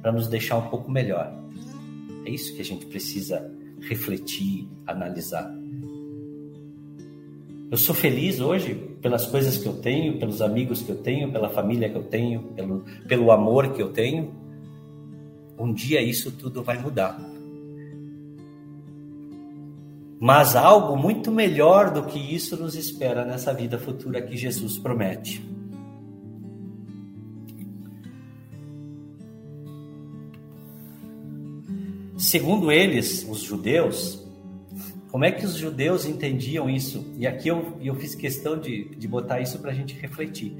para 0.00 0.12
nos 0.12 0.28
deixar 0.28 0.56
um 0.56 0.68
pouco 0.68 0.90
melhor. 0.90 1.32
É 2.24 2.30
isso 2.30 2.54
que 2.54 2.60
a 2.60 2.64
gente 2.64 2.86
precisa 2.86 3.50
refletir, 3.80 4.68
analisar. 4.86 5.52
Eu 7.68 7.76
sou 7.76 7.94
feliz 7.94 8.40
hoje 8.40 8.74
pelas 9.02 9.26
coisas 9.26 9.58
que 9.58 9.66
eu 9.66 9.74
tenho, 9.74 10.18
pelos 10.18 10.40
amigos 10.40 10.82
que 10.82 10.90
eu 10.90 10.96
tenho, 10.96 11.32
pela 11.32 11.48
família 11.48 11.88
que 11.88 11.96
eu 11.96 12.04
tenho, 12.04 12.42
pelo, 12.54 12.84
pelo 13.08 13.32
amor 13.32 13.72
que 13.72 13.82
eu 13.82 13.92
tenho. 13.92 14.32
Um 15.58 15.72
dia 15.72 16.00
isso 16.00 16.30
tudo 16.30 16.62
vai 16.62 16.78
mudar. 16.80 17.18
Mas 20.18 20.56
algo 20.56 20.96
muito 20.96 21.30
melhor 21.30 21.92
do 21.92 22.04
que 22.04 22.18
isso 22.18 22.56
nos 22.56 22.74
espera 22.74 23.24
nessa 23.24 23.52
vida 23.52 23.78
futura 23.78 24.22
que 24.22 24.36
Jesus 24.36 24.78
promete. 24.78 25.44
Segundo 32.16 32.72
eles, 32.72 33.26
os 33.28 33.40
judeus, 33.40 34.26
como 35.10 35.24
é 35.24 35.30
que 35.30 35.44
os 35.44 35.54
judeus 35.54 36.06
entendiam 36.06 36.68
isso? 36.68 37.06
E 37.16 37.26
aqui 37.26 37.48
eu, 37.48 37.76
eu 37.80 37.94
fiz 37.94 38.14
questão 38.14 38.58
de, 38.58 38.96
de 38.96 39.06
botar 39.06 39.40
isso 39.40 39.58
para 39.58 39.70
a 39.70 39.74
gente 39.74 39.94
refletir. 39.94 40.56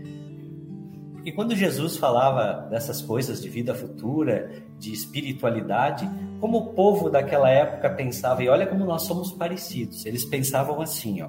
Porque 1.12 1.32
quando 1.32 1.56
Jesus 1.56 1.96
falava 1.96 2.68
dessas 2.70 3.02
coisas 3.02 3.42
de 3.42 3.48
vida 3.48 3.74
futura, 3.74 4.62
de 4.78 4.92
espiritualidade, 4.92 6.08
como 6.40 6.58
o 6.58 6.74
povo 6.74 7.10
daquela 7.10 7.50
época 7.50 7.90
pensava, 7.90 8.42
e 8.42 8.48
olha 8.48 8.66
como 8.66 8.84
nós 8.84 9.02
somos 9.02 9.32
parecidos, 9.32 10.04
eles 10.06 10.24
pensavam 10.24 10.80
assim, 10.80 11.22
ó. 11.22 11.28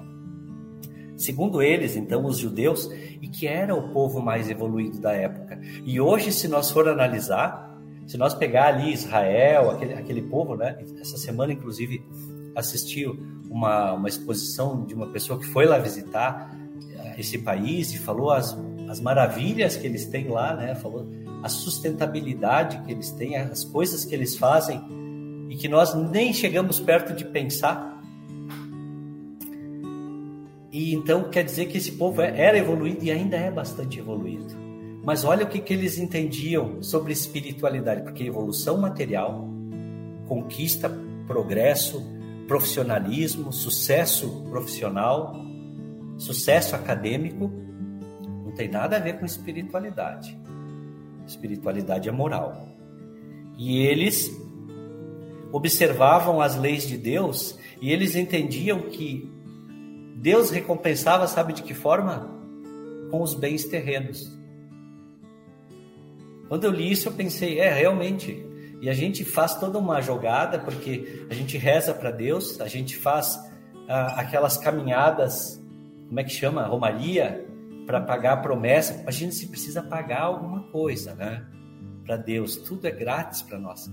Segundo 1.16 1.60
eles, 1.60 1.96
então, 1.96 2.24
os 2.24 2.38
judeus, 2.38 2.88
e 3.20 3.26
que 3.28 3.46
era 3.46 3.74
o 3.74 3.92
povo 3.92 4.22
mais 4.22 4.48
evoluído 4.48 5.00
da 5.00 5.12
época. 5.12 5.60
E 5.84 6.00
hoje, 6.00 6.30
se 6.30 6.46
nós 6.46 6.70
for 6.70 6.88
analisar, 6.88 7.76
se 8.06 8.16
nós 8.16 8.34
pegar 8.34 8.68
ali 8.68 8.92
Israel, 8.92 9.70
aquele, 9.70 9.94
aquele 9.94 10.22
povo, 10.22 10.54
né? 10.54 10.78
Essa 11.00 11.18
semana, 11.18 11.52
inclusive, 11.52 12.06
assisti 12.54 13.04
uma, 13.50 13.94
uma 13.94 14.08
exposição 14.08 14.84
de 14.84 14.94
uma 14.94 15.08
pessoa 15.08 15.40
que 15.40 15.46
foi 15.46 15.66
lá 15.66 15.78
visitar 15.78 16.56
eh, 16.96 17.16
esse 17.18 17.38
país 17.38 17.92
e 17.92 17.98
falou 17.98 18.30
as 18.30 18.56
as 18.88 19.00
maravilhas 19.00 19.76
que 19.76 19.86
eles 19.86 20.06
têm 20.06 20.28
lá, 20.28 20.54
né? 20.54 20.74
Falou 20.74 21.06
a 21.42 21.48
sustentabilidade 21.48 22.82
que 22.84 22.92
eles 22.92 23.10
têm, 23.10 23.36
as 23.36 23.64
coisas 23.64 24.04
que 24.04 24.14
eles 24.14 24.36
fazem 24.36 24.80
e 25.48 25.56
que 25.56 25.68
nós 25.68 25.94
nem 25.94 26.32
chegamos 26.32 26.80
perto 26.80 27.14
de 27.14 27.24
pensar. 27.24 28.02
E 30.70 30.94
então 30.94 31.30
quer 31.30 31.44
dizer 31.44 31.66
que 31.66 31.78
esse 31.78 31.92
povo 31.92 32.20
é, 32.20 32.38
era 32.38 32.58
evoluído 32.58 33.04
e 33.04 33.10
ainda 33.10 33.36
é 33.36 33.50
bastante 33.50 33.98
evoluído. 33.98 34.54
Mas 35.04 35.24
olha 35.24 35.44
o 35.44 35.48
que, 35.48 35.60
que 35.60 35.72
eles 35.72 35.98
entendiam 35.98 36.82
sobre 36.82 37.12
espiritualidade, 37.12 38.02
porque 38.02 38.24
evolução 38.24 38.78
material, 38.78 39.48
conquista, 40.26 40.90
progresso, 41.26 42.04
profissionalismo, 42.46 43.52
sucesso 43.52 44.44
profissional, 44.50 45.34
sucesso 46.18 46.76
acadêmico 46.76 47.50
tem 48.58 48.68
nada 48.68 48.96
a 48.96 48.98
ver 48.98 49.20
com 49.20 49.24
espiritualidade. 49.24 50.36
Espiritualidade 51.28 52.08
é 52.08 52.12
moral. 52.12 52.66
E 53.56 53.82
eles 53.82 54.30
observavam 55.52 56.40
as 56.40 56.56
leis 56.56 56.86
de 56.86 56.96
Deus 56.96 57.58
e 57.80 57.92
eles 57.92 58.16
entendiam 58.16 58.82
que 58.82 59.30
Deus 60.16 60.50
recompensava, 60.50 61.26
sabe 61.26 61.52
de 61.52 61.62
que 61.62 61.74
forma? 61.74 62.28
Com 63.10 63.22
os 63.22 63.34
bens 63.34 63.64
terrenos. 63.64 64.36
Quando 66.48 66.64
eu 66.64 66.70
li 66.70 66.90
isso, 66.90 67.08
eu 67.08 67.12
pensei, 67.12 67.60
é, 67.60 67.72
realmente. 67.72 68.44
E 68.80 68.88
a 68.88 68.94
gente 68.94 69.24
faz 69.24 69.54
toda 69.54 69.78
uma 69.78 70.00
jogada, 70.00 70.58
porque 70.58 71.26
a 71.28 71.34
gente 71.34 71.58
reza 71.58 71.92
para 71.92 72.10
Deus, 72.10 72.60
a 72.60 72.68
gente 72.68 72.96
faz 72.96 73.38
ah, 73.88 74.20
aquelas 74.20 74.56
caminhadas, 74.56 75.60
como 76.06 76.20
é 76.20 76.24
que 76.24 76.30
chama? 76.30 76.66
Romaria, 76.66 77.47
para 77.88 78.02
pagar 78.02 78.34
a 78.34 78.36
promessa, 78.36 79.02
a 79.06 79.10
gente 79.10 79.34
se 79.34 79.46
precisa 79.46 79.82
pagar 79.82 80.20
alguma 80.20 80.64
coisa, 80.64 81.14
né? 81.14 81.46
Para 82.04 82.18
Deus, 82.18 82.56
tudo 82.56 82.86
é 82.86 82.90
grátis 82.90 83.40
para 83.40 83.58
nós. 83.58 83.90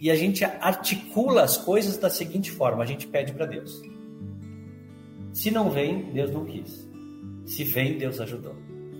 E 0.00 0.10
a 0.10 0.16
gente 0.16 0.44
articula 0.44 1.44
as 1.44 1.56
coisas 1.56 1.96
da 1.96 2.10
seguinte 2.10 2.50
forma: 2.50 2.82
a 2.82 2.86
gente 2.86 3.06
pede 3.06 3.32
para 3.32 3.46
Deus. 3.46 3.80
Se 5.32 5.52
não 5.52 5.70
vem, 5.70 6.12
Deus 6.12 6.32
não 6.32 6.44
quis. 6.44 6.90
Se 7.46 7.62
vem, 7.62 7.96
Deus 7.96 8.20
ajudou. 8.20 8.56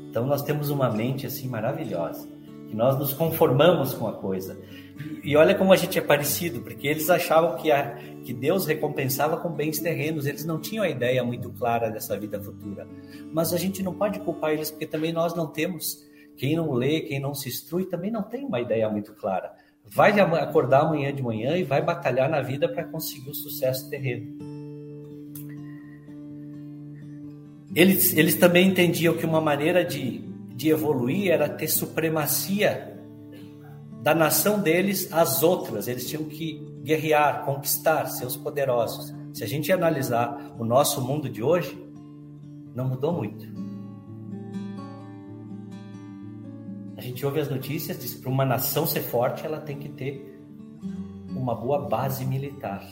Então 0.09 0.25
nós 0.25 0.43
temos 0.43 0.71
uma 0.71 0.89
mente 0.89 1.27
assim 1.27 1.49
maravilhosa, 1.49 2.29
que 2.69 2.77
nós 2.77 2.99
nos 2.99 3.13
conformamos 3.13 3.95
com 3.95 4.07
a 4.07 4.13
coisa. 4.13 4.59
E 5.23 5.37
olha 5.37 5.55
como 5.55 5.73
a 5.73 5.77
gente 5.77 5.99
é 5.99 6.03
parecido, 6.03 6.61
porque 6.61 6.87
eles 6.87 7.09
achavam 7.09 7.57
que, 7.57 7.71
a, 7.71 7.97
que 8.25 8.33
Deus 8.33 8.67
recompensava 8.67 9.37
com 9.37 9.49
bens 9.51 9.79
terrenos, 9.79 10.27
eles 10.27 10.45
não 10.45 10.61
tinham 10.61 10.85
a 10.85 10.89
ideia 10.89 11.23
muito 11.25 11.51
clara 11.51 11.91
dessa 11.91 12.19
vida 12.19 12.41
futura. 12.41 12.87
Mas 13.33 13.53
a 13.53 13.59
gente 13.59 13.83
não 13.83 13.95
pode 13.95 14.21
culpar 14.21 14.53
eles, 14.53 14.71
porque 14.71 14.87
também 14.87 15.13
nós 15.13 15.35
não 15.35 15.47
temos. 15.47 16.07
Quem 16.37 16.57
não 16.57 16.73
lê, 16.73 17.01
quem 17.01 17.19
não 17.19 17.35
se 17.35 17.49
instrui, 17.49 17.85
também 17.87 18.11
não 18.11 18.23
tem 18.23 18.45
uma 18.45 18.61
ideia 18.61 18.89
muito 18.89 19.13
clara. 19.15 19.53
Vai 19.85 20.19
acordar 20.21 20.83
amanhã 20.83 21.13
de 21.13 21.23
manhã 21.23 21.57
e 21.57 21.65
vai 21.65 21.83
batalhar 21.83 22.29
na 22.29 22.41
vida 22.41 22.69
para 22.69 22.85
conseguir 22.85 23.31
o 23.31 23.35
sucesso 23.35 23.89
terreno. 23.89 24.37
Eles, 27.75 28.17
eles 28.17 28.35
também 28.35 28.69
entendiam 28.69 29.15
que 29.15 29.27
uma 29.27 29.41
maneira 29.41 29.85
de, 29.85 30.28
de 30.59 30.71
evoluir 30.71 31.31
era 31.31 31.49
ter 31.49 31.69
supremacia 31.69 33.01
da 34.03 34.13
nação 34.13 34.61
deles 34.61 35.09
às 35.13 35.41
outras. 35.45 35.87
Eles 35.87 36.09
tinham 36.09 36.25
que 36.25 36.67
guerrear, 36.83 37.45
conquistar 37.45 38.07
seus 38.07 38.37
poderosos. 38.37 39.15
Se 39.33 39.45
a 39.45 39.47
gente 39.47 39.73
analisar 39.73 40.57
o 40.59 40.65
nosso 40.65 41.01
mundo 41.01 41.29
de 41.29 41.45
hoje, 41.45 41.81
não 42.75 42.89
mudou 42.89 43.13
muito. 43.13 43.47
A 46.97 47.01
gente 47.01 47.25
ouve 47.25 47.39
as 47.39 47.49
notícias, 47.49 47.97
diz 47.97 48.15
que 48.15 48.23
para 48.23 48.31
uma 48.31 48.45
nação 48.45 48.85
ser 48.85 49.03
forte, 49.03 49.47
ela 49.47 49.61
tem 49.61 49.79
que 49.79 49.89
ter 49.89 50.41
uma 51.31 51.55
boa 51.55 51.89
base 51.89 52.25
militar 52.25 52.85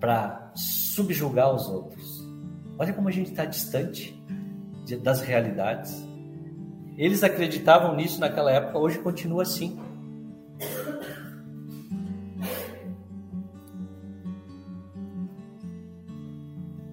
para 0.00 0.52
subjugar 0.54 1.54
os 1.54 1.68
outros. 1.68 2.26
Olha 2.78 2.94
como 2.94 3.10
a 3.10 3.12
gente 3.12 3.30
está 3.30 3.44
distante 3.44 4.18
das 5.02 5.20
realidades. 5.20 6.05
Eles 6.96 7.22
acreditavam 7.22 7.94
nisso 7.94 8.20
naquela 8.20 8.50
época, 8.50 8.78
hoje 8.78 8.98
continua 8.98 9.42
assim. 9.42 9.78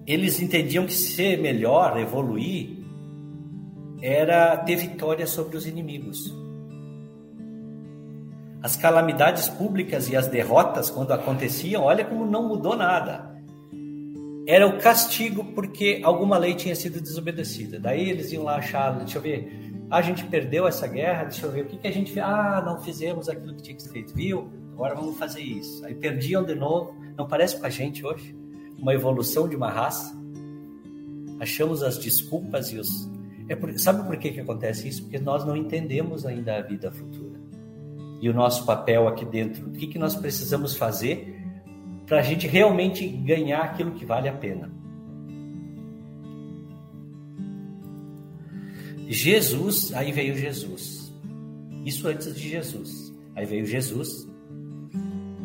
eles 0.06 0.40
entendiam 0.40 0.86
que 0.86 0.92
ser 0.92 1.38
melhor, 1.40 1.98
evoluir, 1.98 2.78
era 4.02 4.56
ter 4.58 4.76
vitória 4.76 5.26
sobre 5.26 5.56
os 5.56 5.66
inimigos. 5.66 6.32
As 8.62 8.76
calamidades 8.76 9.48
públicas 9.48 10.08
e 10.08 10.16
as 10.16 10.26
derrotas, 10.26 10.90
quando 10.90 11.12
aconteciam, 11.12 11.82
olha 11.82 12.04
como 12.04 12.26
não 12.26 12.48
mudou 12.48 12.76
nada. 12.76 13.34
Era 14.46 14.66
o 14.66 14.78
castigo 14.78 15.44
porque 15.54 16.00
alguma 16.04 16.36
lei 16.36 16.54
tinha 16.54 16.76
sido 16.76 17.00
desobedecida. 17.00 17.78
Daí 17.78 18.10
eles 18.10 18.30
iam 18.32 18.44
lá 18.44 18.56
achar, 18.56 18.98
deixa 18.98 19.18
eu 19.18 19.22
ver, 19.22 19.73
a 19.94 20.02
gente 20.02 20.24
perdeu 20.24 20.66
essa 20.66 20.86
guerra, 20.86 21.24
deixa 21.24 21.46
eu 21.46 21.52
ver, 21.52 21.64
o 21.64 21.66
que, 21.66 21.76
que 21.76 21.86
a 21.86 21.92
gente 21.92 22.12
fez? 22.12 22.24
Ah, 22.24 22.62
não 22.64 22.80
fizemos 22.80 23.28
aquilo 23.28 23.54
que 23.54 23.62
tinha 23.62 23.76
que 23.76 23.82
ser 23.82 23.90
feito, 23.90 24.14
viu? 24.14 24.50
Agora 24.72 24.94
vamos 24.94 25.16
fazer 25.18 25.40
isso. 25.40 25.84
Aí 25.84 25.94
perdiam 25.94 26.44
de 26.44 26.54
novo. 26.54 26.96
Não 27.16 27.28
parece 27.28 27.58
com 27.58 27.66
a 27.66 27.70
gente 27.70 28.04
hoje? 28.04 28.34
uma 28.78 28.92
evolução 28.92 29.48
de 29.48 29.56
uma 29.56 29.70
raça, 29.70 30.14
achamos 31.40 31.82
as 31.82 31.98
desculpas 31.98 32.70
e 32.70 32.78
os. 32.78 32.88
É 33.48 33.56
por... 33.56 33.78
Sabe 33.78 34.06
por 34.06 34.16
que, 34.18 34.30
que 34.30 34.40
acontece 34.40 34.88
isso? 34.88 35.02
Porque 35.02 35.18
nós 35.18 35.44
não 35.44 35.56
entendemos 35.56 36.26
ainda 36.26 36.56
a 36.56 36.62
vida 36.62 36.90
futura. 36.90 37.40
E 38.20 38.28
o 38.28 38.34
nosso 38.34 38.64
papel 38.64 39.08
aqui 39.08 39.24
dentro. 39.24 39.68
O 39.68 39.72
que, 39.72 39.86
que 39.86 39.98
nós 39.98 40.14
precisamos 40.14 40.76
fazer 40.76 41.42
para 42.06 42.18
a 42.18 42.22
gente 42.22 42.46
realmente 42.46 43.06
ganhar 43.06 43.62
aquilo 43.62 43.92
que 43.92 44.04
vale 44.04 44.28
a 44.28 44.32
pena? 44.32 44.70
Jesus, 49.08 49.92
aí 49.92 50.12
veio 50.12 50.36
Jesus. 50.36 51.12
Isso 51.84 52.08
antes 52.08 52.34
de 52.34 52.48
Jesus. 52.48 53.12
Aí 53.34 53.44
veio 53.44 53.66
Jesus 53.66 54.26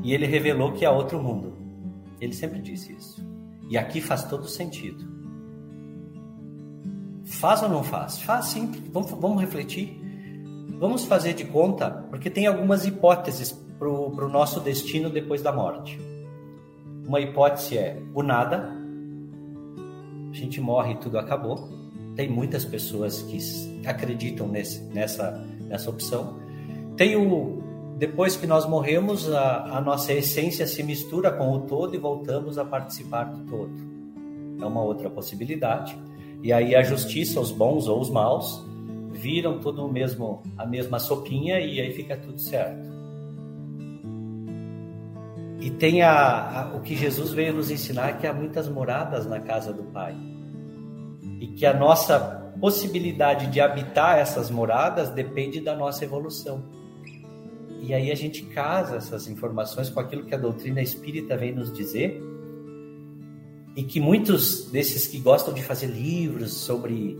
e 0.04 0.14
ele 0.14 0.26
revelou 0.26 0.72
que 0.72 0.86
há 0.86 0.92
outro 0.92 1.22
mundo. 1.22 1.54
Ele 2.22 2.34
sempre 2.34 2.60
disse 2.62 2.94
isso. 2.94 3.24
E 3.70 3.78
aqui 3.78 4.02
faz 4.02 4.24
todo 4.24 4.48
sentido. 4.48 5.08
Faz 7.26 7.62
ou 7.62 7.70
não 7.70 7.84
faz? 7.84 8.22
Faz 8.22 8.46
sim. 8.46 8.72
Vamos, 8.92 9.12
vamos 9.12 9.42
refletir. 9.42 10.00
Vamos 10.80 11.04
fazer 11.06 11.34
de 11.34 11.44
conta, 11.44 11.92
porque 12.10 12.30
tem 12.30 12.48
algumas 12.48 12.86
hipóteses 12.86 13.52
para 13.78 13.90
o 13.90 14.30
nosso 14.30 14.62
destino 14.62 15.10
depois 15.10 15.42
da 15.42 15.52
morte. 15.52 16.00
Uma 17.06 17.20
hipótese 17.20 17.78
é 17.78 18.02
o 18.14 18.24
nada. 18.24 18.72
A 20.30 20.34
gente 20.34 20.62
morre 20.62 20.94
e 20.94 20.98
tudo 20.98 21.20
acabou. 21.20 21.79
Tem 22.20 22.28
muitas 22.28 22.66
pessoas 22.66 23.22
que 23.22 23.40
acreditam 23.88 24.46
nesse, 24.46 24.82
nessa, 24.94 25.42
nessa 25.62 25.90
opção. 25.90 26.38
Tem 26.98 27.16
o 27.16 27.64
depois 27.98 28.36
que 28.36 28.46
nós 28.46 28.68
morremos, 28.68 29.32
a, 29.32 29.78
a, 29.78 29.80
nossa 29.80 30.12
essência 30.12 30.68
se 30.68 30.84
mistura 30.84 31.32
com 31.32 31.50
o 31.54 31.62
todo 31.62 31.96
e 31.96 31.98
voltamos 31.98 32.58
a 32.58 32.66
participar 32.66 33.24
do 33.24 33.50
todo. 33.50 33.74
É 34.62 34.66
uma 34.66 34.84
outra 34.84 35.10
possibilidade. 35.10 35.98
E 36.44 36.52
aí 36.52 36.76
a 36.76 36.84
justiça, 36.84 37.40
os 37.40 37.52
bons 37.52 37.88
ou 37.88 38.02
os 38.02 38.10
maus, 38.10 38.66
viram 39.14 39.62
tudo 39.62 39.86
o 39.86 39.90
mesmo, 39.90 40.44
a 40.58 40.66
mesma 40.66 41.00
sopinha 41.00 41.62
e 41.62 41.80
aí 41.80 41.94
fica 41.94 42.18
tudo 42.18 42.38
certo. 42.38 42.86
E 45.62 45.70
tem 45.70 46.02
a, 46.02 46.64
a, 46.64 46.76
o 46.76 46.82
que 46.82 46.98
Jesus 46.98 47.32
veio 47.32 47.54
nos 47.54 47.72
ensinar 47.72 48.18
que 48.18 48.28
há 48.28 48.34
muitas 48.34 48.68
moradas 48.68 49.26
na 49.26 49.40
casa 49.40 49.72
do 49.72 49.84
Pai. 49.84 50.29
E 51.40 51.48
que 51.48 51.66
a 51.66 51.74
nossa 51.74 52.20
possibilidade 52.60 53.48
de 53.48 53.62
habitar 53.62 54.20
essas 54.20 54.52
moradas 54.52 55.10
depende 55.10 55.62
da 55.62 55.76
nossa 55.76 56.04
evolução. 56.04 56.64
E 57.82 57.94
aí 57.94 58.12
a 58.12 58.16
gente 58.16 58.44
casa 58.44 58.98
essas 58.98 59.28
informações 59.28 59.90
com 59.90 60.00
aquilo 60.00 60.26
que 60.26 60.36
a 60.36 60.38
doutrina 60.38 60.82
espírita 60.82 61.38
vem 61.38 61.54
nos 61.54 61.72
dizer. 61.72 62.22
E 63.76 63.84
que 63.84 64.00
muitos 64.00 64.70
desses 64.70 65.08
que 65.08 65.20
gostam 65.20 65.54
de 65.54 65.64
fazer 65.64 65.88
livros 65.88 66.54
sobre 66.54 67.18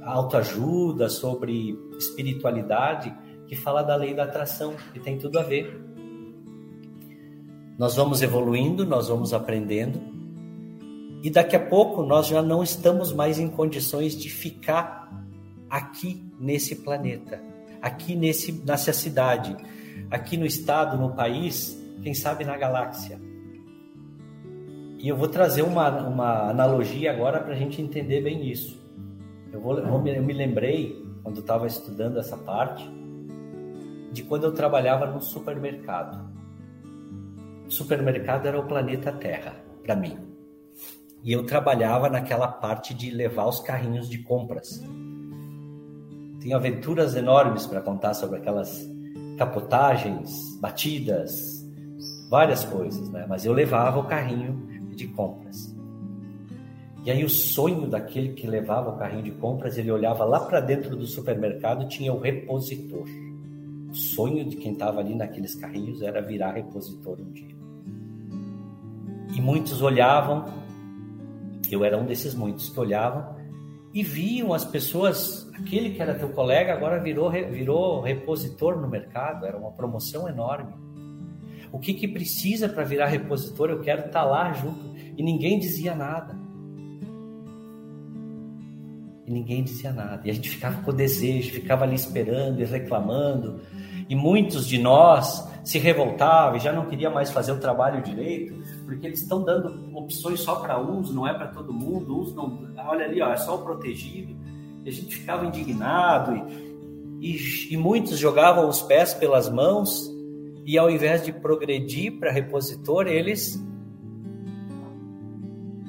autoajuda, 0.00 1.10
sobre 1.10 1.78
espiritualidade, 1.98 3.14
que 3.46 3.54
fala 3.54 3.82
da 3.82 3.94
lei 3.94 4.14
da 4.14 4.24
atração, 4.24 4.74
que 4.92 5.00
tem 5.00 5.18
tudo 5.18 5.38
a 5.38 5.42
ver. 5.42 5.78
Nós 7.78 7.94
vamos 7.94 8.22
evoluindo, 8.22 8.84
nós 8.86 9.08
vamos 9.08 9.32
aprendendo, 9.32 10.00
e 11.22 11.30
daqui 11.30 11.56
a 11.56 11.60
pouco 11.60 12.02
nós 12.02 12.28
já 12.28 12.42
não 12.42 12.62
estamos 12.62 13.12
mais 13.12 13.38
em 13.38 13.48
condições 13.48 14.16
de 14.16 14.28
ficar 14.28 15.10
aqui 15.68 16.24
nesse 16.38 16.76
planeta, 16.76 17.42
aqui 17.82 18.14
nesse, 18.14 18.52
nessa 18.64 18.92
cidade, 18.92 19.56
aqui 20.10 20.36
no 20.36 20.46
estado, 20.46 20.96
no 20.96 21.14
país, 21.14 21.76
quem 22.02 22.14
sabe 22.14 22.44
na 22.44 22.56
galáxia. 22.56 23.20
E 24.98 25.08
eu 25.08 25.16
vou 25.16 25.28
trazer 25.28 25.62
uma, 25.62 25.88
uma 26.08 26.50
analogia 26.50 27.10
agora 27.12 27.40
para 27.40 27.52
a 27.52 27.56
gente 27.56 27.80
entender 27.80 28.20
bem 28.20 28.48
isso. 28.48 28.78
Eu, 29.52 29.60
vou, 29.60 29.78
eu 29.78 30.22
me 30.22 30.32
lembrei, 30.32 31.04
quando 31.22 31.40
estava 31.40 31.66
estudando 31.66 32.18
essa 32.18 32.36
parte, 32.36 32.88
de 34.12 34.22
quando 34.22 34.44
eu 34.44 34.52
trabalhava 34.52 35.06
no 35.06 35.20
supermercado. 35.20 36.28
O 37.66 37.70
supermercado 37.70 38.46
era 38.46 38.58
o 38.58 38.66
planeta 38.66 39.12
Terra, 39.12 39.54
para 39.82 39.94
mim. 39.94 40.27
E 41.22 41.32
eu 41.32 41.44
trabalhava 41.44 42.08
naquela 42.08 42.48
parte 42.48 42.94
de 42.94 43.10
levar 43.10 43.46
os 43.46 43.60
carrinhos 43.60 44.08
de 44.08 44.18
compras. 44.18 44.82
Tenho 46.40 46.56
aventuras 46.56 47.16
enormes 47.16 47.66
para 47.66 47.80
contar 47.80 48.14
sobre 48.14 48.38
aquelas 48.38 48.88
capotagens, 49.36 50.58
batidas, 50.60 51.66
várias 52.30 52.64
coisas, 52.64 53.10
né? 53.10 53.26
Mas 53.28 53.44
eu 53.44 53.52
levava 53.52 53.98
o 53.98 54.04
carrinho 54.04 54.68
de 54.94 55.08
compras. 55.08 55.76
E 57.04 57.10
aí 57.10 57.24
o 57.24 57.28
sonho 57.28 57.88
daquele 57.88 58.34
que 58.34 58.46
levava 58.46 58.90
o 58.90 58.96
carrinho 58.98 59.22
de 59.22 59.30
compras, 59.30 59.78
ele 59.78 59.90
olhava 59.90 60.24
lá 60.24 60.40
para 60.40 60.60
dentro 60.60 60.96
do 60.96 61.06
supermercado, 61.06 61.88
tinha 61.88 62.12
o 62.12 62.18
repositor. 62.18 63.06
O 63.88 63.94
sonho 63.94 64.44
de 64.44 64.56
quem 64.56 64.72
estava 64.72 65.00
ali 65.00 65.14
naqueles 65.14 65.54
carrinhos 65.54 66.02
era 66.02 66.20
virar 66.20 66.52
repositor 66.52 67.18
um 67.20 67.32
dia. 67.32 67.56
E 69.34 69.40
muitos 69.40 69.80
olhavam, 69.80 70.44
eu 71.74 71.84
era 71.84 71.98
um 71.98 72.06
desses 72.06 72.34
muitos 72.34 72.68
que 72.68 72.78
olhavam 72.78 73.36
e 73.92 74.02
viam 74.02 74.52
as 74.52 74.64
pessoas, 74.64 75.50
aquele 75.54 75.90
que 75.90 76.02
era 76.02 76.14
teu 76.14 76.28
colega 76.28 76.72
agora 76.72 77.00
virou, 77.00 77.30
virou 77.30 78.00
repositor 78.00 78.80
no 78.80 78.88
mercado, 78.88 79.46
era 79.46 79.56
uma 79.56 79.72
promoção 79.72 80.28
enorme. 80.28 80.72
O 81.72 81.78
que, 81.78 81.94
que 81.94 82.08
precisa 82.08 82.68
para 82.68 82.84
virar 82.84 83.06
repositor? 83.06 83.70
Eu 83.70 83.80
quero 83.80 84.06
estar 84.06 84.22
tá 84.22 84.24
lá 84.24 84.52
junto. 84.52 84.94
E 85.16 85.22
ninguém 85.22 85.58
dizia 85.58 85.94
nada. 85.94 86.38
E 89.26 89.30
ninguém 89.30 89.62
dizia 89.62 89.92
nada. 89.92 90.22
E 90.24 90.30
a 90.30 90.34
gente 90.34 90.48
ficava 90.48 90.82
com 90.82 90.92
desejo, 90.92 91.52
ficava 91.52 91.84
ali 91.84 91.94
esperando 91.94 92.60
e 92.60 92.64
reclamando. 92.64 93.60
E 94.08 94.14
muitos 94.14 94.66
de 94.66 94.78
nós 94.78 95.46
se 95.62 95.78
revoltavam 95.78 96.56
e 96.56 96.60
já 96.60 96.72
não 96.72 96.86
queria 96.86 97.10
mais 97.10 97.30
fazer 97.30 97.52
o 97.52 97.58
trabalho 97.58 98.02
direito, 98.02 98.57
porque 98.88 99.06
eles 99.06 99.20
estão 99.20 99.44
dando 99.44 99.94
opções 99.94 100.40
só 100.40 100.56
para 100.56 100.80
uns, 100.80 101.14
não 101.14 101.26
é 101.26 101.34
para 101.34 101.48
todo 101.48 101.74
mundo. 101.74 102.32
Não, 102.34 102.66
olha 102.88 103.04
ali, 103.04 103.20
ó, 103.20 103.30
é 103.30 103.36
só 103.36 103.56
o 103.56 103.58
protegido. 103.62 104.34
E 104.82 104.88
a 104.88 104.92
gente 104.92 105.14
ficava 105.14 105.44
indignado 105.44 106.34
e, 107.20 107.36
e, 107.36 107.74
e 107.74 107.76
muitos 107.76 108.18
jogavam 108.18 108.66
os 108.66 108.80
pés 108.80 109.12
pelas 109.12 109.46
mãos 109.50 110.10
e 110.64 110.78
ao 110.78 110.90
invés 110.90 111.22
de 111.22 111.32
progredir 111.32 112.18
para 112.18 112.32
repositor, 112.32 113.06
eles 113.06 113.62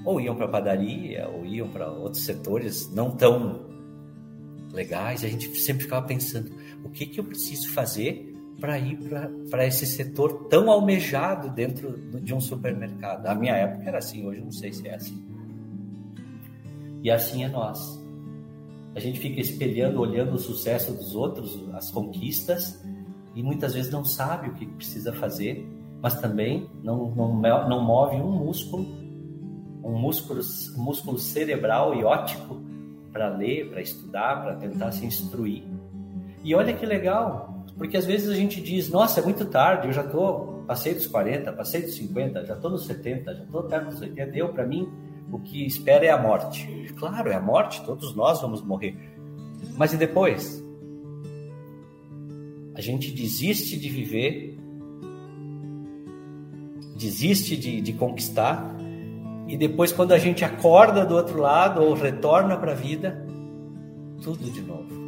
ou 0.04 0.20
iam 0.20 0.36
para 0.36 0.50
padaria 0.50 1.30
ou 1.30 1.46
iam 1.46 1.70
para 1.70 1.90
outros 1.90 2.26
setores 2.26 2.94
não 2.94 3.12
tão 3.12 3.62
legais. 4.74 5.24
A 5.24 5.30
gente 5.30 5.48
sempre 5.58 5.84
ficava 5.84 6.06
pensando: 6.06 6.52
o 6.84 6.90
que, 6.90 7.06
que 7.06 7.22
eu 7.22 7.24
preciso 7.24 7.72
fazer 7.72 8.29
para 8.60 8.78
ir 8.78 9.00
para 9.50 9.66
esse 9.66 9.86
setor 9.86 10.48
tão 10.50 10.70
almejado 10.70 11.50
dentro 11.50 11.98
de 12.22 12.34
um 12.34 12.40
supermercado? 12.40 13.26
A 13.26 13.36
minha 13.36 13.56
época 13.56 13.88
era 13.88 13.98
assim, 13.98 14.26
hoje 14.26 14.42
não 14.42 14.52
sei 14.52 14.74
se 14.74 14.88
é 14.88 14.96
assim. 14.96 15.24
E 17.02 17.10
assim 17.10 17.44
é 17.44 17.48
nós. 17.48 18.00
A 18.96 19.00
gente 19.00 19.20
fica 19.20 19.40
espelhando, 19.40 20.02
olhando 20.02 20.34
o 20.34 20.40
sucesso 20.40 20.92
dos 20.94 21.16
outros, 21.16 21.64
as 21.74 21.90
conquistas, 21.92 22.84
e 23.36 23.44
muitas 23.44 23.74
vezes 23.74 23.92
não 23.92 24.04
sabe 24.04 24.50
o 24.50 24.54
que 24.54 24.66
precisa 24.66 25.14
fazer, 25.14 25.66
mas 26.02 26.20
também 26.20 26.70
não, 26.84 27.12
não, 27.12 27.70
não 27.70 27.84
move 27.84 28.16
um 28.16 28.32
músculo, 28.32 28.86
um 29.84 29.98
músculo, 29.98 30.42
um 30.78 30.82
músculo 30.82 31.20
cerebral 31.20 31.96
e 31.96 32.04
óptico 32.04 32.60
para 33.12 33.30
ler, 33.30 33.70
para 33.70 33.82
estudar, 33.82 34.42
para 34.42 34.56
tentar 34.56 34.92
se 34.92 35.06
instruir. 35.06 35.64
E 36.44 36.56
olha 36.56 36.74
que 36.74 36.86
legal, 36.86 37.59
porque 37.80 37.96
às 37.96 38.06
vezes 38.06 38.28
a 38.28 38.36
gente 38.36 38.60
diz, 38.60 38.90
nossa, 38.90 39.22
é 39.22 39.24
muito 39.24 39.46
tarde, 39.46 39.88
eu 39.88 39.94
já 39.94 40.04
tô, 40.04 40.64
passei 40.68 40.94
dos 40.94 41.08
40, 41.08 41.54
passei 41.54 41.82
dos 41.82 41.96
50, 41.96 42.46
já 42.46 42.54
estou 42.54 42.70
nos 42.70 42.86
70, 42.86 43.34
já 43.34 43.44
estou 43.44 43.64
perto 43.64 43.92
dos 43.92 44.02
80, 44.02 44.38
eu, 44.38 44.50
para 44.50 44.68
mim, 44.68 44.92
o 45.32 45.40
que 45.40 45.66
espera 45.66 46.06
é 46.06 46.10
a 46.10 46.22
morte. 46.22 46.68
Claro, 46.98 47.30
é 47.30 47.36
a 47.36 47.40
morte, 47.40 47.82
todos 47.86 48.14
nós 48.14 48.42
vamos 48.42 48.62
morrer. 48.62 48.98
Mas 49.78 49.94
e 49.94 49.98
depois? 49.98 50.62
A 52.76 52.82
gente 52.82 53.12
desiste 53.12 53.80
de 53.80 53.88
viver, 53.88 54.60
desiste 56.98 57.56
de, 57.56 57.80
de 57.80 57.94
conquistar, 57.94 58.76
e 59.48 59.56
depois, 59.56 59.94
quando 59.94 60.12
a 60.12 60.18
gente 60.18 60.44
acorda 60.44 61.06
do 61.06 61.16
outro 61.16 61.40
lado 61.40 61.82
ou 61.82 61.94
retorna 61.94 62.58
para 62.58 62.74
a 62.74 62.76
vida, 62.76 63.26
tudo 64.22 64.52
de 64.52 64.62
novo. 64.62 64.99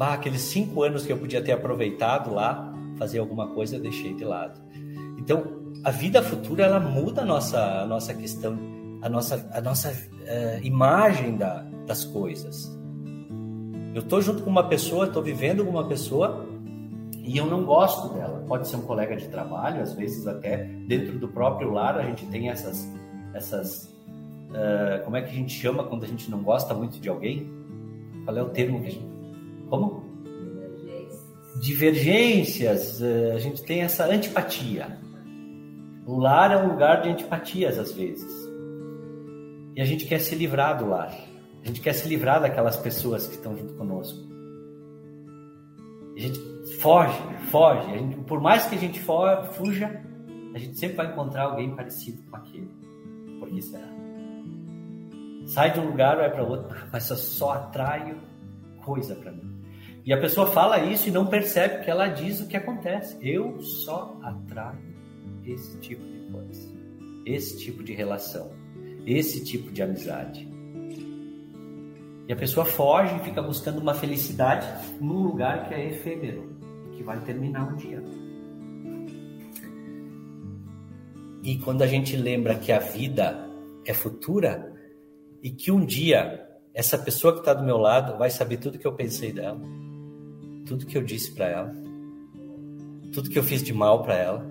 Bah, 0.00 0.14
aqueles 0.14 0.40
cinco 0.40 0.82
anos 0.82 1.04
que 1.04 1.12
eu 1.12 1.18
podia 1.18 1.42
ter 1.42 1.52
aproveitado 1.52 2.32
lá, 2.32 2.72
fazer 2.96 3.18
alguma 3.18 3.48
coisa, 3.48 3.76
eu 3.76 3.82
deixei 3.82 4.14
de 4.14 4.24
lado. 4.24 4.58
Então, 5.18 5.74
a 5.84 5.90
vida 5.90 6.22
futura 6.22 6.64
ela 6.64 6.80
muda 6.80 7.20
a 7.20 7.24
nossa, 7.26 7.82
a 7.82 7.86
nossa 7.86 8.14
questão, 8.14 8.58
a 9.02 9.10
nossa, 9.10 9.46
a 9.52 9.60
nossa 9.60 9.90
uh, 9.90 10.64
imagem 10.64 11.36
da, 11.36 11.66
das 11.86 12.02
coisas. 12.02 12.74
Eu 13.94 14.00
estou 14.00 14.22
junto 14.22 14.42
com 14.42 14.48
uma 14.48 14.66
pessoa, 14.66 15.04
estou 15.04 15.22
vivendo 15.22 15.66
com 15.66 15.70
uma 15.70 15.86
pessoa 15.86 16.46
e 17.22 17.36
eu 17.36 17.44
não 17.44 17.66
gosto 17.66 18.14
dela. 18.14 18.42
Pode 18.48 18.68
ser 18.68 18.76
um 18.76 18.82
colega 18.86 19.14
de 19.14 19.28
trabalho, 19.28 19.82
às 19.82 19.92
vezes 19.92 20.26
até 20.26 20.64
dentro 20.64 21.18
do 21.18 21.28
próprio 21.28 21.74
lar 21.74 21.98
a 21.98 22.04
gente 22.04 22.24
tem 22.24 22.48
essas, 22.48 22.90
essas, 23.34 23.94
uh, 24.48 25.04
como 25.04 25.18
é 25.18 25.20
que 25.20 25.28
a 25.28 25.34
gente 25.34 25.52
chama 25.52 25.84
quando 25.84 26.04
a 26.04 26.08
gente 26.08 26.30
não 26.30 26.42
gosta 26.42 26.72
muito 26.72 26.98
de 26.98 27.10
alguém? 27.10 27.52
Qual 28.24 28.34
é 28.34 28.42
o 28.42 28.48
termo 28.48 28.80
que 28.80 28.86
a 28.86 28.90
gente 28.92 29.19
como? 29.70 30.02
Divergências. 31.60 33.00
Eh, 33.00 33.32
a 33.34 33.38
gente 33.38 33.62
tem 33.62 33.82
essa 33.82 34.04
antipatia. 34.06 34.98
O 36.06 36.18
lar 36.18 36.50
é 36.50 36.56
um 36.56 36.68
lugar 36.68 37.02
de 37.02 37.08
antipatias 37.08 37.78
às 37.78 37.92
vezes. 37.92 38.30
E 39.76 39.80
a 39.80 39.84
gente 39.84 40.06
quer 40.06 40.18
se 40.18 40.34
livrar 40.34 40.76
do 40.78 40.88
lar. 40.88 41.14
A 41.62 41.66
gente 41.66 41.80
quer 41.80 41.92
se 41.92 42.08
livrar 42.08 42.40
daquelas 42.40 42.76
pessoas 42.76 43.26
que 43.26 43.34
estão 43.34 43.56
junto 43.56 43.74
conosco. 43.74 44.18
A 46.16 46.20
gente 46.20 46.40
foge, 46.80 47.18
foge. 47.50 47.90
Gente, 47.90 48.16
por 48.24 48.40
mais 48.40 48.66
que 48.66 48.74
a 48.74 48.78
gente 48.78 49.00
for, 49.00 49.44
fuja, 49.52 50.02
a 50.54 50.58
gente 50.58 50.78
sempre 50.78 50.96
vai 50.96 51.06
encontrar 51.12 51.44
alguém 51.44 51.74
parecido 51.74 52.22
com 52.30 52.36
aquele. 52.36 52.70
Por 53.38 53.48
que 53.48 53.62
será? 53.62 53.88
Sai 55.46 55.72
de 55.72 55.80
um 55.80 55.86
lugar, 55.86 56.16
vai 56.16 56.30
para 56.30 56.42
outro, 56.42 56.76
mas 56.92 57.08
eu 57.10 57.16
só 57.16 57.52
atraio 57.52 58.18
coisa 58.84 59.14
para 59.14 59.32
mim. 59.32 59.59
E 60.04 60.12
a 60.12 60.20
pessoa 60.20 60.46
fala 60.46 60.78
isso 60.78 61.08
e 61.08 61.12
não 61.12 61.26
percebe 61.26 61.84
que 61.84 61.90
ela 61.90 62.08
diz 62.08 62.40
o 62.40 62.46
que 62.46 62.56
acontece. 62.56 63.16
Eu 63.20 63.60
só 63.60 64.18
atraio 64.22 64.94
esse 65.44 65.78
tipo 65.78 66.02
de 66.02 66.20
coisa, 66.32 66.72
esse 67.26 67.58
tipo 67.58 67.82
de 67.82 67.92
relação, 67.92 68.50
esse 69.06 69.44
tipo 69.44 69.70
de 69.70 69.82
amizade. 69.82 70.48
E 72.26 72.32
a 72.32 72.36
pessoa 72.36 72.64
foge 72.64 73.14
e 73.16 73.20
fica 73.20 73.42
buscando 73.42 73.78
uma 73.78 73.92
felicidade 73.92 74.66
num 75.00 75.22
lugar 75.22 75.68
que 75.68 75.74
é 75.74 75.88
efêmero, 75.88 76.56
que 76.92 77.02
vai 77.02 77.20
terminar 77.20 77.72
um 77.72 77.76
dia. 77.76 78.02
E 81.42 81.58
quando 81.58 81.82
a 81.82 81.86
gente 81.86 82.16
lembra 82.16 82.54
que 82.54 82.70
a 82.70 82.78
vida 82.78 83.48
é 83.84 83.92
futura 83.92 84.72
e 85.42 85.50
que 85.50 85.72
um 85.72 85.84
dia 85.84 86.46
essa 86.72 86.96
pessoa 86.96 87.32
que 87.32 87.40
está 87.40 87.52
do 87.52 87.64
meu 87.64 87.78
lado 87.78 88.16
vai 88.16 88.30
saber 88.30 88.58
tudo 88.58 88.78
que 88.78 88.86
eu 88.86 88.92
pensei 88.92 89.32
dela, 89.32 89.60
tudo 90.66 90.86
que 90.86 90.96
eu 90.96 91.02
disse 91.02 91.32
para 91.32 91.46
ela, 91.46 91.74
tudo 93.12 93.28
que 93.28 93.38
eu 93.38 93.42
fiz 93.42 93.62
de 93.62 93.72
mal 93.72 94.02
para 94.02 94.14
ela, 94.14 94.50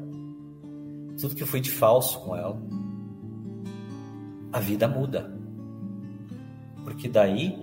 tudo 1.20 1.36
que 1.36 1.46
foi 1.46 1.60
de 1.60 1.72
falso 1.72 2.20
com 2.22 2.36
ela, 2.36 2.62
a 4.52 4.60
vida 4.60 4.88
muda. 4.88 5.34
Porque 6.84 7.08
daí 7.08 7.58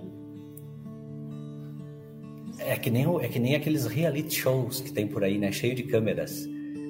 é 2.59 2.75
que 2.75 2.89
nem, 2.89 3.05
é 3.21 3.27
que 3.27 3.39
nem 3.39 3.55
aqueles 3.55 3.85
reality 3.85 4.35
shows 4.35 4.81
que 4.81 4.91
tem 4.91 5.07
por 5.07 5.23
aí, 5.23 5.37
né? 5.37 5.51
Cheio 5.51 5.75
de 5.75 5.83
câmeras. 5.83 6.45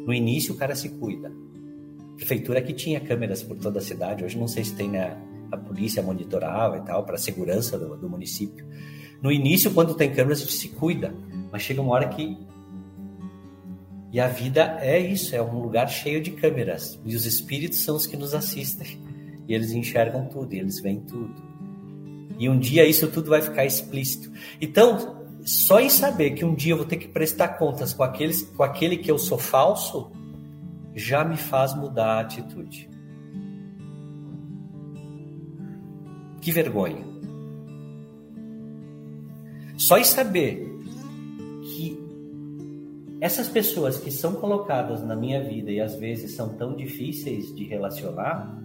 No 0.06 0.14
início 0.14 0.54
o 0.54 0.58
cara 0.58 0.76
se 0.76 0.90
cuida. 0.90 1.32
Prefeitura 2.16 2.62
que 2.62 2.74
tinha 2.74 3.00
câmeras 3.00 3.44
por 3.44 3.58
toda 3.58 3.80
a 3.80 3.82
cidade, 3.82 4.24
hoje 4.24 4.38
não 4.38 4.48
sei 4.48 4.64
se 4.64 4.76
tem, 4.76 4.90
né? 4.90 5.18
A 5.52 5.58
polícia 5.58 6.02
monitorava 6.02 6.78
e 6.78 6.82
tal, 6.82 7.06
para 7.06 7.18
segurança 7.18 7.78
do, 7.78 7.96
do 7.96 8.10
município. 8.10 8.66
No 9.22 9.32
início, 9.32 9.72
quando 9.72 9.96
tem 9.96 10.12
câmeras, 10.14 10.40
a 10.40 10.42
gente 10.42 10.54
se 10.54 10.70
cuida. 10.70 11.14
Mas 11.58 11.64
chega 11.64 11.82
uma 11.82 11.92
hora 11.92 12.08
que 12.10 12.38
e 14.12 14.20
a 14.20 14.28
vida 14.28 14.78
é 14.80 15.00
isso, 15.00 15.36
é 15.36 15.42
um 15.42 15.60
lugar 15.60 15.90
cheio 15.90 16.22
de 16.22 16.30
câmeras. 16.30 17.00
E 17.04 17.16
os 17.16 17.26
espíritos 17.26 17.80
são 17.80 17.96
os 17.96 18.06
que 18.06 18.16
nos 18.16 18.36
assistem. 18.36 19.02
E 19.48 19.56
eles 19.56 19.72
enxergam 19.72 20.28
tudo, 20.28 20.54
e 20.54 20.60
eles 20.60 20.80
veem 20.80 21.02
tudo. 21.02 21.34
E 22.38 22.48
um 22.48 22.60
dia 22.60 22.86
isso 22.86 23.08
tudo 23.08 23.32
vai 23.32 23.42
ficar 23.42 23.66
explícito. 23.66 24.32
Então, 24.62 25.26
só 25.44 25.80
em 25.80 25.90
saber 25.90 26.36
que 26.36 26.46
um 26.46 26.54
dia 26.54 26.74
eu 26.74 26.78
vou 26.78 26.86
ter 26.86 26.98
que 26.98 27.08
prestar 27.08 27.48
contas 27.58 27.92
com, 27.92 28.04
aqueles, 28.04 28.44
com 28.44 28.62
aquele 28.62 28.98
que 28.98 29.10
eu 29.10 29.18
sou 29.18 29.40
falso, 29.40 30.12
já 30.94 31.26
me 31.26 31.38
faz 31.38 31.76
mudar 31.76 32.18
a 32.18 32.20
atitude. 32.20 32.88
Que 36.40 36.52
vergonha. 36.52 37.04
Só 39.76 39.98
em 39.98 40.04
saber 40.04 40.77
essas 43.20 43.50
pessoas 43.50 43.98
que 43.98 44.12
são 44.12 44.34
colocadas 44.36 45.04
na 45.04 45.16
minha 45.16 45.44
vida 45.44 45.72
e 45.72 45.82
às 45.82 45.96
vezes 45.96 46.36
são 46.36 46.50
tão 46.50 46.76
difíceis 46.76 47.54
de 47.56 47.64
relacionar, 47.64 48.56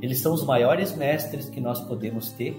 eles 0.00 0.20
são 0.20 0.32
os 0.32 0.44
maiores 0.44 0.94
mestres 0.94 1.50
que 1.50 1.60
nós 1.60 1.80
podemos 1.80 2.30
ter 2.32 2.56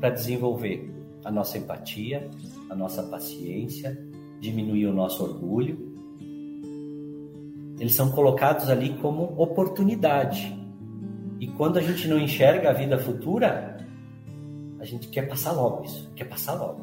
para 0.00 0.10
desenvolver 0.10 0.90
a 1.24 1.30
nossa 1.30 1.58
empatia, 1.58 2.28
a 2.68 2.74
nossa 2.74 3.04
paciência, 3.04 3.96
diminuir 4.40 4.86
o 4.86 4.92
nosso 4.92 5.22
orgulho. 5.22 5.92
Eles 7.78 7.94
são 7.94 8.10
colocados 8.10 8.68
ali 8.68 8.94
como 8.94 9.32
oportunidade. 9.40 10.58
E 11.38 11.46
quando 11.46 11.78
a 11.78 11.82
gente 11.82 12.08
não 12.08 12.18
enxerga 12.18 12.70
a 12.70 12.72
vida 12.72 12.98
futura, 12.98 13.76
a 14.80 14.84
gente 14.84 15.08
quer 15.08 15.28
passar 15.28 15.52
logo 15.52 15.84
isso, 15.84 16.10
quer 16.16 16.24
passar 16.24 16.54
logo. 16.54 16.80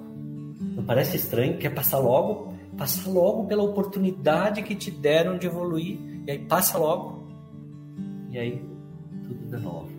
Não 0.62 0.84
parece 0.86 1.18
estranho? 1.18 1.58
Quer 1.58 1.74
passar 1.74 2.00
logo? 2.00 2.49
Passa 2.80 3.10
logo 3.10 3.46
pela 3.46 3.62
oportunidade 3.62 4.63
que 4.63 4.74
te 4.74 4.89
deram 4.89 5.38
de 5.38 5.46
evoluir. 5.48 6.00
E 6.26 6.32
aí 6.32 6.39
passa 6.39 6.78
logo. 6.78 7.28
E 8.32 8.39
aí 8.39 8.65
tudo 9.28 9.58
de 9.58 9.63
novo. 9.63 9.89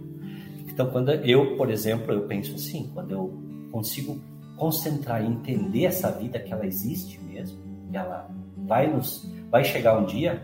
Então, 0.67 0.91
quando 0.91 1.11
eu, 1.11 1.57
por 1.57 1.71
exemplo, 1.71 2.11
eu 2.13 2.23
penso 2.23 2.55
assim, 2.55 2.91
quando 2.95 3.11
eu 3.13 3.35
consigo 3.71 4.19
concentrar 4.57 5.23
e 5.23 5.27
entender 5.27 5.85
essa 5.85 6.11
vida 6.11 6.39
que 6.39 6.53
ela 6.53 6.67
existe 6.67 7.21
mesmo, 7.21 7.59
e 7.93 7.97
ela 7.97 8.31
vai 8.57 8.91
nos 8.91 9.31
vai 9.51 9.63
chegar 9.63 9.99
um 9.99 10.07
dia, 10.07 10.43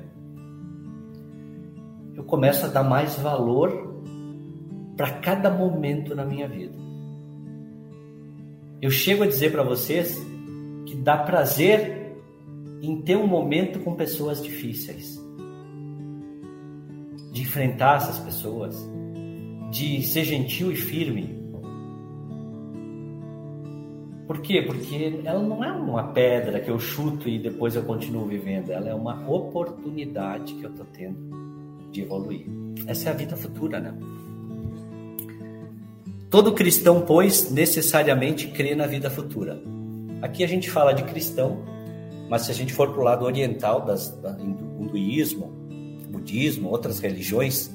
eu 2.14 2.24
começo 2.24 2.66
a 2.66 2.68
dar 2.68 2.82
mais 2.82 3.16
valor 3.16 4.02
para 4.96 5.12
cada 5.20 5.48
momento 5.50 6.14
na 6.14 6.24
minha 6.24 6.46
vida. 6.46 6.74
Eu 8.82 8.90
chego 8.90 9.22
a 9.22 9.26
dizer 9.26 9.52
para 9.52 9.62
vocês 9.62 10.18
que 10.84 10.96
dá 10.96 11.16
prazer 11.16 12.05
em 12.86 13.00
ter 13.02 13.16
um 13.16 13.26
momento 13.26 13.80
com 13.80 13.94
pessoas 13.94 14.42
difíceis, 14.42 15.20
de 17.32 17.42
enfrentar 17.42 17.96
essas 17.96 18.18
pessoas, 18.18 18.76
de 19.70 20.02
ser 20.02 20.24
gentil 20.24 20.70
e 20.70 20.76
firme, 20.76 21.36
por 24.26 24.40
quê? 24.40 24.60
Porque 24.60 25.20
ela 25.24 25.40
não 25.40 25.62
é 25.62 25.70
uma 25.70 26.08
pedra 26.08 26.58
que 26.58 26.68
eu 26.68 26.80
chuto 26.80 27.28
e 27.28 27.38
depois 27.38 27.76
eu 27.76 27.82
continuo 27.84 28.26
vivendo. 28.26 28.70
Ela 28.70 28.88
é 28.88 28.94
uma 28.94 29.28
oportunidade 29.30 30.54
que 30.54 30.64
eu 30.64 30.70
estou 30.70 30.84
tendo 30.92 31.16
de 31.92 32.02
evoluir. 32.02 32.44
Essa 32.88 33.10
é 33.10 33.12
a 33.12 33.14
vida 33.14 33.36
futura, 33.36 33.78
né? 33.78 33.94
Todo 36.28 36.52
cristão, 36.52 37.02
pois, 37.02 37.52
necessariamente 37.52 38.48
crê 38.48 38.74
na 38.74 38.86
vida 38.86 39.08
futura. 39.08 39.62
Aqui 40.20 40.42
a 40.42 40.48
gente 40.48 40.68
fala 40.68 40.92
de 40.92 41.04
cristão, 41.04 41.62
mas 42.28 42.42
se 42.42 42.50
a 42.50 42.54
gente 42.54 42.72
for 42.72 42.90
para 42.92 43.00
o 43.00 43.04
lado 43.04 43.24
oriental 43.24 43.84
das, 43.84 44.10
do 44.10 44.82
hinduísmo, 44.82 45.48
budismo, 46.10 46.70
outras 46.70 46.98
religiões, 46.98 47.70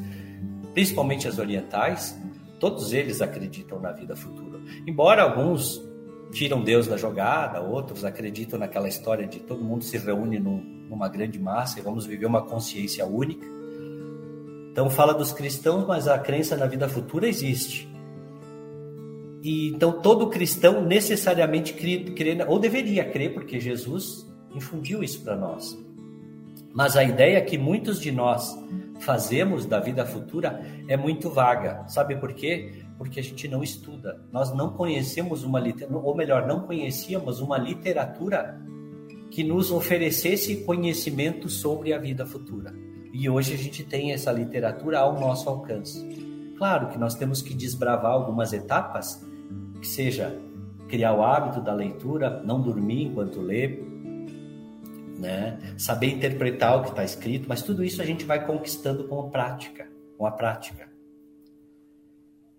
principalmente 0.74 1.28
as 1.28 1.38
orientais, 1.38 2.18
todos 2.60 2.94
eles 2.94 3.22
acreditam 3.22 3.80
na 3.80 3.92
vida 3.92 4.16
futura. 4.16 4.60
Embora 4.86 5.24
alguns 5.24 5.82
tiram 6.32 6.64
Deus 6.64 6.88
da 6.88 6.98
jogada, 6.98 7.62
outros 7.62 8.06
acreditam 8.06 8.58
naquela 8.58 8.88
história 8.88 9.28
de 9.28 9.40
todo 9.40 9.64
mundo 9.64 9.84
se 9.84 9.98
reúne 9.98 10.40
numa 10.40 11.08
grande 11.08 11.40
massa 11.40 11.80
e 11.80 11.82
vamos 11.82 12.06
viver 12.06 12.26
uma 12.26 12.42
consciência 12.42 13.06
única. 13.06 13.46
Então 14.72 14.90
fala 14.90 15.14
dos 15.14 15.34
cristãos, 15.34 15.86
mas 15.86 16.08
a 16.08 16.18
crença 16.18 16.56
na 16.56 16.66
vida 16.66 16.88
futura 16.88 17.28
existe. 17.28 17.90
E 19.44 19.70
então 19.70 20.02
todo 20.02 20.30
cristão 20.30 20.86
necessariamente 20.86 21.74
crê, 21.74 22.06
crê 22.16 22.38
ou 22.48 22.60
deveria 22.60 23.04
crer, 23.04 23.34
porque 23.34 23.60
Jesus 23.60 24.31
infundiu 24.54 25.04
isso 25.04 25.24
para 25.24 25.36
nós. 25.36 25.78
Mas 26.74 26.96
a 26.96 27.04
ideia 27.04 27.42
que 27.42 27.58
muitos 27.58 28.00
de 28.00 28.12
nós 28.12 28.58
fazemos 29.00 29.66
da 29.66 29.80
vida 29.80 30.06
futura 30.06 30.62
é 30.88 30.96
muito 30.96 31.30
vaga. 31.30 31.86
Sabe 31.88 32.16
por 32.16 32.34
quê? 32.34 32.72
porque 33.02 33.20
a 33.20 33.24
gente 33.24 33.48
não 33.48 33.64
estuda. 33.64 34.22
Nós 34.32 34.54
não 34.54 34.74
conhecemos 34.74 35.44
uma 35.44 35.60
literatura, 35.60 36.06
ou 36.06 36.16
melhor, 36.16 36.46
não 36.46 36.60
conhecíamos 36.60 37.40
uma 37.40 37.58
literatura 37.58 38.62
que 39.32 39.44
nos 39.44 39.72
oferecesse 39.72 40.58
conhecimento 40.58 41.50
sobre 41.50 41.94
a 41.94 41.98
vida 41.98 42.28
futura. 42.28 42.72
E 43.12 43.28
hoje 43.28 43.56
a 43.56 43.58
gente 43.58 43.84
tem 43.84 44.12
essa 44.12 44.32
literatura 44.32 45.00
ao 45.00 45.20
nosso 45.20 45.50
alcance. 45.50 46.00
Claro 46.60 46.90
que 46.90 46.98
nós 47.00 47.16
temos 47.16 47.42
que 47.42 47.56
desbravar 47.56 48.12
algumas 48.12 48.54
etapas, 48.54 49.26
que 49.82 49.88
seja 49.88 50.40
criar 50.88 51.16
o 51.16 51.24
hábito 51.24 51.60
da 51.60 51.74
leitura, 51.74 52.44
não 52.46 52.62
dormir 52.62 53.06
enquanto 53.06 53.42
lê, 53.42 53.80
né? 55.22 55.60
saber 55.78 56.08
interpretar 56.08 56.80
o 56.80 56.82
que 56.82 56.90
está 56.90 57.04
escrito, 57.04 57.48
mas 57.48 57.62
tudo 57.62 57.84
isso 57.84 58.02
a 58.02 58.06
gente 58.06 58.26
vai 58.26 58.44
conquistando 58.46 59.04
com 59.08 59.20
a 59.20 59.30
prática, 59.30 59.88
com 60.18 60.26
a 60.26 60.32
prática. 60.32 60.90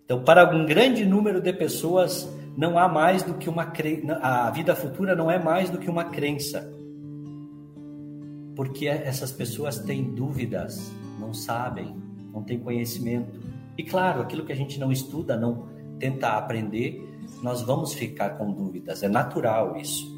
Então, 0.05 0.23
para 0.23 0.49
um 0.55 0.65
grande 0.65 1.05
número 1.05 1.41
de 1.41 1.51
pessoas, 1.51 2.27
não 2.57 2.79
há 2.79 2.87
mais 2.87 3.23
do 3.23 3.33
que 3.33 3.49
uma 3.49 3.65
cre... 3.65 4.03
a 4.21 4.49
vida 4.49 4.75
futura 4.75 5.15
não 5.15 5.29
é 5.29 5.37
mais 5.37 5.69
do 5.69 5.77
que 5.77 5.89
uma 5.89 6.05
crença. 6.05 6.71
Porque 8.55 8.87
essas 8.87 9.31
pessoas 9.31 9.79
têm 9.79 10.13
dúvidas, 10.13 10.91
não 11.19 11.33
sabem, 11.33 11.95
não 12.33 12.43
têm 12.43 12.59
conhecimento. 12.59 13.39
E 13.77 13.83
claro, 13.83 14.21
aquilo 14.21 14.45
que 14.45 14.53
a 14.53 14.55
gente 14.55 14.79
não 14.79 14.91
estuda, 14.91 15.35
não 15.35 15.67
tenta 15.99 16.29
aprender, 16.29 17.01
nós 17.41 17.61
vamos 17.61 17.93
ficar 17.93 18.31
com 18.31 18.51
dúvidas, 18.51 19.03
é 19.03 19.09
natural 19.09 19.75
isso. 19.77 20.12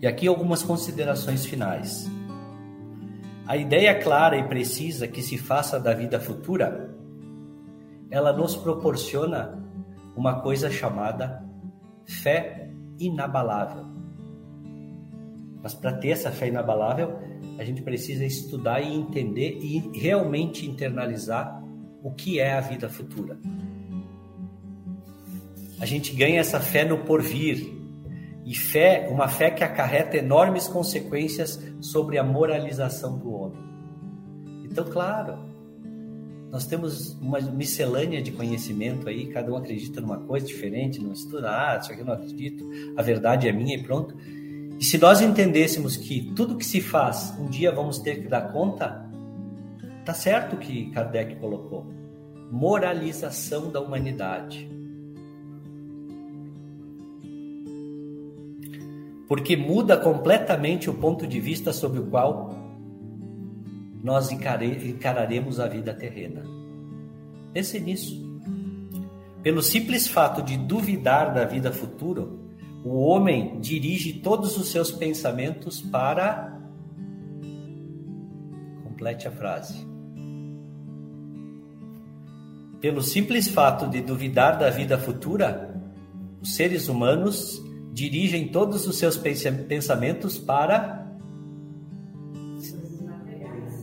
E 0.00 0.06
aqui 0.06 0.26
algumas 0.26 0.62
considerações 0.62 1.46
finais. 1.46 2.10
A 3.46 3.56
ideia 3.56 3.94
clara 3.98 4.36
e 4.36 4.46
precisa 4.48 5.06
que 5.06 5.22
se 5.22 5.38
faça 5.38 5.78
da 5.78 5.94
vida 5.94 6.18
futura, 6.20 6.94
ela 8.10 8.32
nos 8.32 8.56
proporciona 8.56 9.62
uma 10.16 10.40
coisa 10.40 10.70
chamada 10.70 11.44
fé 12.04 12.70
inabalável. 12.98 13.84
Mas 15.62 15.74
para 15.74 15.92
ter 15.92 16.08
essa 16.08 16.30
fé 16.30 16.48
inabalável, 16.48 17.18
a 17.58 17.64
gente 17.64 17.82
precisa 17.82 18.24
estudar 18.24 18.80
e 18.80 18.94
entender 18.94 19.58
e 19.60 19.98
realmente 19.98 20.66
internalizar 20.66 21.62
o 22.02 22.12
que 22.12 22.38
é 22.38 22.52
a 22.54 22.60
vida 22.60 22.88
futura. 22.88 23.38
A 25.80 25.84
gente 25.84 26.14
ganha 26.14 26.40
essa 26.40 26.60
fé 26.60 26.84
no 26.84 26.98
porvir, 26.98 27.72
e 28.46 28.54
fé, 28.54 29.08
uma 29.10 29.26
fé 29.26 29.50
que 29.50 29.64
acarreta 29.64 30.16
enormes 30.16 30.68
consequências 30.68 31.60
sobre 31.80 32.16
a 32.16 32.22
moralização 32.22 33.18
do 33.18 33.34
homem. 33.34 33.58
Então, 34.64 34.84
claro, 34.84 35.36
nós 36.52 36.64
temos 36.64 37.14
uma 37.20 37.40
miscelânea 37.40 38.22
de 38.22 38.30
conhecimento 38.30 39.08
aí, 39.08 39.26
cada 39.26 39.52
um 39.52 39.56
acredita 39.56 40.00
numa 40.00 40.18
coisa 40.18 40.46
diferente, 40.46 41.02
não 41.02 41.12
estuda, 41.12 41.50
ah, 41.50 41.78
isso 41.80 41.90
aqui 41.90 42.02
eu 42.02 42.06
não 42.06 42.14
acredito, 42.14 42.64
a 42.96 43.02
verdade 43.02 43.48
é 43.48 43.52
minha 43.52 43.76
e 43.76 43.82
pronto. 43.82 44.16
E 44.78 44.84
se 44.84 44.96
nós 44.96 45.20
entendêssemos 45.20 45.96
que 45.96 46.32
tudo 46.36 46.56
que 46.56 46.64
se 46.64 46.80
faz, 46.80 47.34
um 47.40 47.46
dia 47.46 47.72
vamos 47.72 47.98
ter 47.98 48.22
que 48.22 48.28
dar 48.28 48.52
conta, 48.52 49.04
tá 50.04 50.14
certo 50.14 50.54
o 50.54 50.58
que 50.58 50.90
Kardec 50.92 51.34
colocou. 51.36 51.84
Moralização 52.52 53.72
da 53.72 53.80
humanidade. 53.80 54.75
Porque 59.28 59.56
muda 59.56 59.96
completamente 59.96 60.88
o 60.88 60.94
ponto 60.94 61.26
de 61.26 61.40
vista 61.40 61.72
sobre 61.72 61.98
o 62.00 62.06
qual 62.06 62.54
nós 64.02 64.30
encararemos 64.30 65.58
a 65.58 65.66
vida 65.66 65.92
terrena. 65.92 66.44
Pense 67.52 67.80
nisso. 67.80 68.24
Pelo 69.42 69.62
simples 69.62 70.06
fato 70.06 70.42
de 70.42 70.56
duvidar 70.56 71.34
da 71.34 71.44
vida 71.44 71.72
futura, 71.72 72.26
o 72.84 73.00
homem 73.00 73.58
dirige 73.60 74.14
todos 74.20 74.56
os 74.56 74.68
seus 74.68 74.92
pensamentos 74.92 75.80
para. 75.80 76.56
Complete 78.84 79.26
a 79.26 79.30
frase. 79.30 79.86
Pelo 82.80 83.02
simples 83.02 83.48
fato 83.48 83.88
de 83.88 84.00
duvidar 84.00 84.58
da 84.58 84.70
vida 84.70 84.96
futura, 84.98 85.74
os 86.40 86.54
seres 86.54 86.88
humanos 86.88 87.60
dirigem 87.96 88.48
todos 88.48 88.86
os 88.86 88.98
seus 88.98 89.16
pensamentos 89.16 90.36
para 90.36 91.16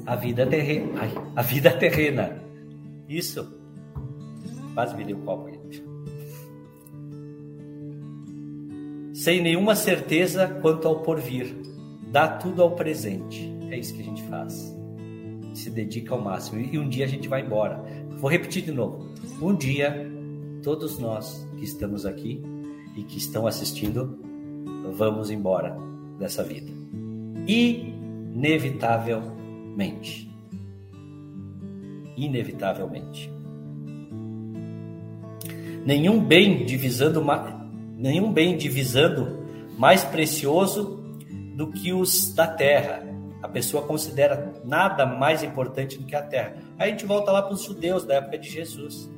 a 0.05 0.15
vida 0.15 0.45
terrena. 0.45 1.01
A 1.35 1.41
vida 1.41 1.71
terrena. 1.75 2.39
Isso. 3.09 3.51
Quase 4.75 4.95
me 4.95 5.03
deu 5.03 5.17
copo, 5.17 5.49
gente. 5.49 5.83
Sem 9.15 9.41
nenhuma 9.41 9.75
certeza 9.75 10.47
quanto 10.61 10.87
ao 10.87 10.99
porvir. 11.01 11.55
Dá 12.11 12.27
tudo 12.27 12.61
ao 12.61 12.75
presente. 12.75 13.51
É 13.71 13.79
isso 13.79 13.95
que 13.95 14.01
a 14.01 14.05
gente 14.05 14.21
faz. 14.25 14.77
Se 15.55 15.71
dedica 15.71 16.13
ao 16.13 16.21
máximo. 16.21 16.61
E 16.61 16.77
um 16.77 16.87
dia 16.87 17.05
a 17.05 17.09
gente 17.09 17.27
vai 17.27 17.41
embora. 17.41 17.83
Vou 18.19 18.29
repetir 18.29 18.61
de 18.61 18.71
novo. 18.71 19.11
Um 19.41 19.55
dia, 19.55 20.07
todos 20.61 20.99
nós 20.99 21.47
que 21.57 21.63
estamos 21.63 22.05
aqui 22.05 22.53
e 22.95 23.03
que 23.03 23.17
estão 23.17 23.47
assistindo, 23.47 24.19
vamos 24.93 25.29
embora 25.29 25.77
dessa 26.19 26.43
vida. 26.43 26.71
Inevitavelmente. 27.47 30.29
Inevitavelmente. 32.15 33.31
Nenhum 35.85 36.23
bem 36.23 36.65
divisando 36.65 37.21
nenhum 37.97 38.31
bem 38.31 38.55
divisando 38.55 39.43
mais 39.77 40.03
precioso 40.03 41.03
do 41.55 41.71
que 41.71 41.91
os 41.91 42.33
da 42.33 42.47
terra. 42.47 43.03
A 43.41 43.49
pessoa 43.49 43.83
considera 43.83 44.53
nada 44.63 45.05
mais 45.05 45.43
importante 45.43 45.97
do 45.97 46.05
que 46.05 46.15
a 46.15 46.21
terra. 46.21 46.55
Aí 46.77 46.87
a 46.87 46.91
gente 46.91 47.05
volta 47.05 47.31
lá 47.31 47.41
para 47.41 47.53
os 47.53 47.63
judeus 47.63 48.05
da 48.05 48.15
época 48.15 48.37
de 48.37 48.49
Jesus. 48.49 49.11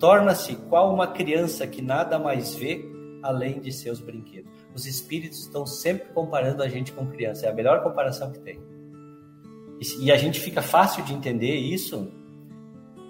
Torna-se 0.00 0.56
qual 0.68 0.92
uma 0.92 1.06
criança 1.06 1.64
que 1.66 1.80
nada 1.80 2.18
mais 2.18 2.56
vê 2.56 2.91
além 3.22 3.60
de 3.60 3.72
seus 3.72 4.00
brinquedos. 4.00 4.50
Os 4.74 4.86
espíritos 4.86 5.40
estão 5.40 5.64
sempre 5.66 6.08
comparando 6.12 6.62
a 6.62 6.68
gente 6.68 6.92
com 6.92 7.06
criança, 7.06 7.46
é 7.46 7.50
a 7.50 7.54
melhor 7.54 7.82
comparação 7.82 8.32
que 8.32 8.38
tem. 8.40 8.60
E 10.00 10.12
a 10.12 10.16
gente 10.16 10.38
fica 10.38 10.62
fácil 10.62 11.04
de 11.04 11.12
entender 11.12 11.56
isso. 11.56 12.10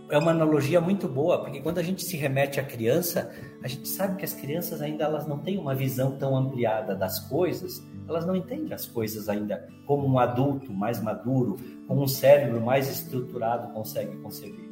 É 0.08 0.18
uma 0.18 0.30
analogia 0.30 0.80
muito 0.80 1.08
boa, 1.08 1.40
porque 1.40 1.60
quando 1.60 1.78
a 1.78 1.82
gente 1.82 2.02
se 2.02 2.16
remete 2.16 2.60
à 2.60 2.64
criança, 2.64 3.30
a 3.62 3.68
gente 3.68 3.88
sabe 3.88 4.16
que 4.16 4.24
as 4.24 4.32
crianças 4.32 4.82
ainda 4.82 5.04
elas 5.04 5.26
não 5.26 5.38
têm 5.38 5.58
uma 5.58 5.74
visão 5.74 6.16
tão 6.16 6.36
ampliada 6.36 6.94
das 6.94 7.18
coisas, 7.28 7.82
elas 8.08 8.26
não 8.26 8.36
entendem 8.36 8.72
as 8.72 8.86
coisas 8.86 9.28
ainda 9.28 9.66
como 9.86 10.06
um 10.06 10.18
adulto 10.18 10.72
mais 10.72 11.02
maduro, 11.02 11.56
com 11.86 11.96
um 11.96 12.06
cérebro 12.06 12.60
mais 12.60 12.90
estruturado 12.90 13.72
consegue 13.72 14.16
conceber. 14.18 14.71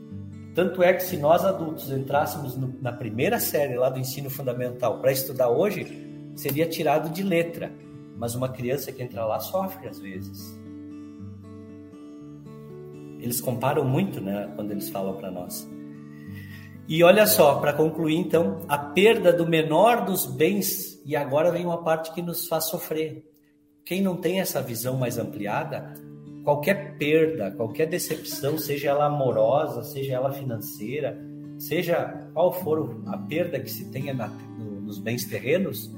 Tanto 0.54 0.82
é 0.82 0.92
que 0.92 1.02
se 1.02 1.16
nós 1.16 1.44
adultos 1.44 1.90
entrássemos 1.90 2.56
no, 2.56 2.74
na 2.80 2.92
primeira 2.92 3.38
série 3.38 3.76
lá 3.76 3.88
do 3.88 3.98
ensino 3.98 4.28
fundamental 4.28 5.00
para 5.00 5.12
estudar 5.12 5.48
hoje, 5.48 5.86
seria 6.34 6.66
tirado 6.66 7.10
de 7.10 7.22
letra. 7.22 7.72
Mas 8.16 8.34
uma 8.34 8.48
criança 8.48 8.90
que 8.92 9.02
entra 9.02 9.24
lá 9.24 9.38
sofre 9.38 9.88
às 9.88 9.98
vezes. 9.98 10.58
Eles 13.20 13.40
comparam 13.40 13.84
muito, 13.84 14.20
né, 14.20 14.50
quando 14.56 14.70
eles 14.70 14.88
falam 14.88 15.16
para 15.16 15.30
nós. 15.30 15.68
E 16.88 17.04
olha 17.04 17.26
só, 17.26 17.60
para 17.60 17.72
concluir 17.72 18.16
então, 18.16 18.58
a 18.66 18.76
perda 18.76 19.32
do 19.32 19.46
menor 19.46 20.04
dos 20.04 20.26
bens, 20.26 21.00
e 21.06 21.14
agora 21.14 21.52
vem 21.52 21.64
uma 21.64 21.84
parte 21.84 22.12
que 22.12 22.20
nos 22.20 22.48
faz 22.48 22.64
sofrer. 22.64 23.24
Quem 23.84 24.02
não 24.02 24.16
tem 24.16 24.40
essa 24.40 24.60
visão 24.60 24.96
mais 24.96 25.16
ampliada, 25.16 25.94
qualquer 26.44 26.96
perda, 26.96 27.50
qualquer 27.52 27.86
decepção, 27.86 28.58
seja 28.58 28.90
ela 28.90 29.06
amorosa, 29.06 29.82
seja 29.84 30.14
ela 30.14 30.32
financeira, 30.32 31.18
seja 31.58 32.28
qual 32.32 32.52
for 32.52 33.02
a 33.06 33.18
perda 33.18 33.60
que 33.60 33.70
se 33.70 33.90
tenha 33.90 34.14
na, 34.14 34.28
no, 34.28 34.80
nos 34.80 34.98
bens 34.98 35.24
terrenos, 35.24 35.94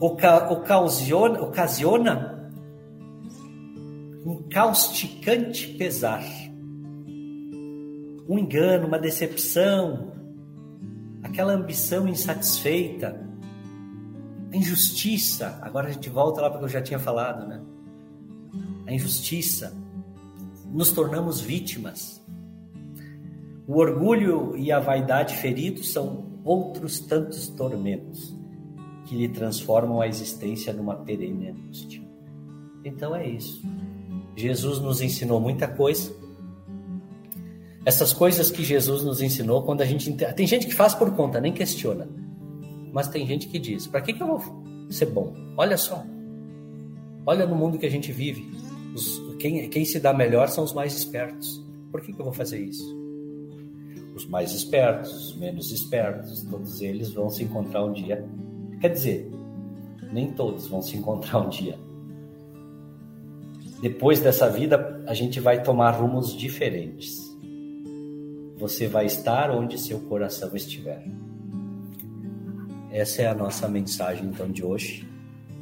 oca, 0.00 0.50
ocasiona, 0.50 1.42
ocasiona 1.42 2.50
um 4.24 4.42
causticante 4.48 5.68
pesar, 5.74 6.24
um 8.28 8.38
engano, 8.38 8.86
uma 8.86 8.98
decepção, 8.98 10.12
aquela 11.22 11.52
ambição 11.52 12.08
insatisfeita, 12.08 13.28
injustiça. 14.52 15.58
Agora 15.62 15.88
a 15.88 15.92
gente 15.92 16.08
volta 16.08 16.40
lá 16.40 16.48
para 16.48 16.56
o 16.56 16.60
que 16.60 16.64
eu 16.66 16.70
já 16.70 16.82
tinha 16.82 16.98
falado, 16.98 17.46
né? 17.46 17.60
A 18.90 18.94
injustiça, 18.94 19.72
nos 20.72 20.90
tornamos 20.90 21.40
vítimas. 21.40 22.20
O 23.66 23.78
orgulho 23.78 24.56
e 24.56 24.72
a 24.72 24.80
vaidade 24.80 25.36
feridos 25.36 25.92
são 25.92 26.40
outros 26.44 26.98
tantos 26.98 27.46
tormentos 27.48 28.36
que 29.04 29.14
lhe 29.14 29.28
transformam 29.28 30.00
a 30.00 30.08
existência 30.08 30.72
numa 30.72 30.96
perene 30.96 31.50
angústia. 31.50 32.02
Então 32.84 33.14
é 33.14 33.28
isso. 33.28 33.62
Jesus 34.34 34.80
nos 34.80 35.00
ensinou 35.00 35.40
muita 35.40 35.68
coisa. 35.68 36.12
Essas 37.84 38.12
coisas 38.12 38.50
que 38.50 38.64
Jesus 38.64 39.04
nos 39.04 39.22
ensinou, 39.22 39.62
quando 39.62 39.82
a 39.82 39.86
gente 39.86 40.12
tem 40.34 40.46
gente 40.48 40.66
que 40.66 40.74
faz 40.74 40.96
por 40.96 41.12
conta, 41.12 41.40
nem 41.40 41.52
questiona, 41.52 42.08
mas 42.92 43.06
tem 43.06 43.24
gente 43.24 43.46
que 43.46 43.58
diz: 43.58 43.86
para 43.86 44.00
que, 44.00 44.12
que 44.12 44.22
eu 44.22 44.26
vou 44.26 44.42
ser 44.90 45.06
bom? 45.06 45.32
Olha 45.56 45.76
só, 45.76 46.04
olha 47.24 47.46
no 47.46 47.54
mundo 47.54 47.78
que 47.78 47.86
a 47.86 47.90
gente 47.90 48.10
vive. 48.10 48.69
Os, 48.94 49.20
quem, 49.38 49.68
quem 49.68 49.84
se 49.84 50.00
dá 50.00 50.12
melhor 50.12 50.48
são 50.48 50.64
os 50.64 50.72
mais 50.72 50.96
espertos. 50.96 51.64
Por 51.90 52.00
que, 52.00 52.12
que 52.12 52.20
eu 52.20 52.24
vou 52.24 52.34
fazer 52.34 52.60
isso? 52.60 52.98
Os 54.14 54.26
mais 54.26 54.52
espertos, 54.52 55.28
os 55.28 55.36
menos 55.36 55.70
espertos, 55.70 56.42
todos 56.42 56.80
eles 56.80 57.12
vão 57.12 57.30
se 57.30 57.44
encontrar 57.44 57.84
um 57.84 57.92
dia. 57.92 58.24
Quer 58.80 58.88
dizer, 58.90 59.30
nem 60.12 60.32
todos 60.32 60.66
vão 60.66 60.82
se 60.82 60.96
encontrar 60.96 61.40
um 61.40 61.48
dia. 61.48 61.78
Depois 63.80 64.20
dessa 64.20 64.48
vida, 64.48 65.02
a 65.06 65.14
gente 65.14 65.40
vai 65.40 65.62
tomar 65.62 65.92
rumos 65.92 66.36
diferentes. 66.36 67.30
Você 68.58 68.86
vai 68.86 69.06
estar 69.06 69.50
onde 69.50 69.78
seu 69.78 70.00
coração 70.00 70.54
estiver. 70.54 71.02
Essa 72.90 73.22
é 73.22 73.26
a 73.26 73.34
nossa 73.34 73.66
mensagem 73.68 74.26
então 74.26 74.50
de 74.50 74.64
hoje 74.64 75.08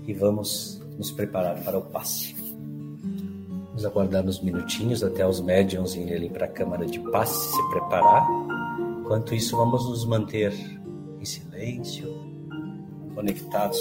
e 0.07 0.13
vamos 0.13 0.83
nos 0.97 1.13
preparar 1.13 1.63
para 1.63 1.79
o 1.79 1.83
passe. 1.83 2.38
Vamos 3.79 3.93
aguardar 3.93 4.27
uns 4.27 4.41
minutinhos 4.41 5.05
até 5.05 5.25
os 5.25 5.41
médiums 5.41 5.95
irem 5.95 6.13
ali 6.13 6.29
para 6.29 6.47
a 6.47 6.49
câmara 6.49 6.85
de 6.85 6.99
passe 6.99 7.53
se 7.55 7.69
preparar. 7.71 8.27
Enquanto 8.99 9.37
isso, 9.37 9.57
vamos 9.57 9.89
nos 9.89 10.05
manter 10.05 10.53
em 11.21 11.25
silêncio, 11.25 12.13
conectados 13.15 13.79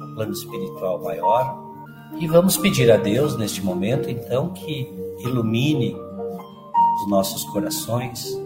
ao 0.00 0.14
plano 0.16 0.32
espiritual 0.32 1.00
maior. 1.04 1.72
E 2.18 2.26
vamos 2.26 2.56
pedir 2.56 2.90
a 2.90 2.96
Deus 2.96 3.38
neste 3.38 3.62
momento, 3.62 4.10
então, 4.10 4.52
que 4.52 4.92
ilumine 5.20 5.94
os 5.94 7.08
nossos 7.08 7.44
corações, 7.44 8.36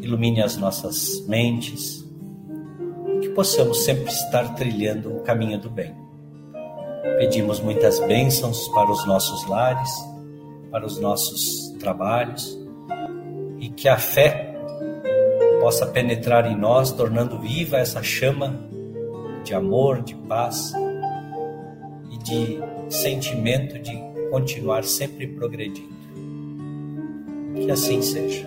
ilumine 0.00 0.42
as 0.42 0.56
nossas 0.56 1.24
mentes, 1.28 2.04
que 3.20 3.28
possamos 3.28 3.84
sempre 3.84 4.10
estar 4.10 4.52
trilhando 4.56 5.16
o 5.16 5.20
caminho 5.20 5.60
do 5.60 5.70
bem. 5.70 5.94
Pedimos 7.18 7.60
muitas 7.60 7.98
bênçãos 8.00 8.68
para 8.68 8.90
os 8.90 9.06
nossos 9.06 9.46
lares, 9.46 9.90
para 10.70 10.86
os 10.86 10.98
nossos 10.98 11.70
trabalhos 11.78 12.58
e 13.58 13.68
que 13.68 13.88
a 13.88 13.96
fé 13.96 14.54
possa 15.60 15.86
penetrar 15.86 16.50
em 16.50 16.56
nós, 16.56 16.90
tornando 16.90 17.38
viva 17.38 17.76
essa 17.76 18.02
chama 18.02 18.58
de 19.44 19.54
amor, 19.54 20.02
de 20.02 20.14
paz 20.14 20.72
e 22.10 22.18
de 22.18 22.58
sentimento 22.88 23.78
de 23.78 23.96
continuar 24.30 24.84
sempre 24.84 25.26
progredindo. 25.26 25.92
Que 27.54 27.70
assim 27.70 28.02
seja. 28.02 28.46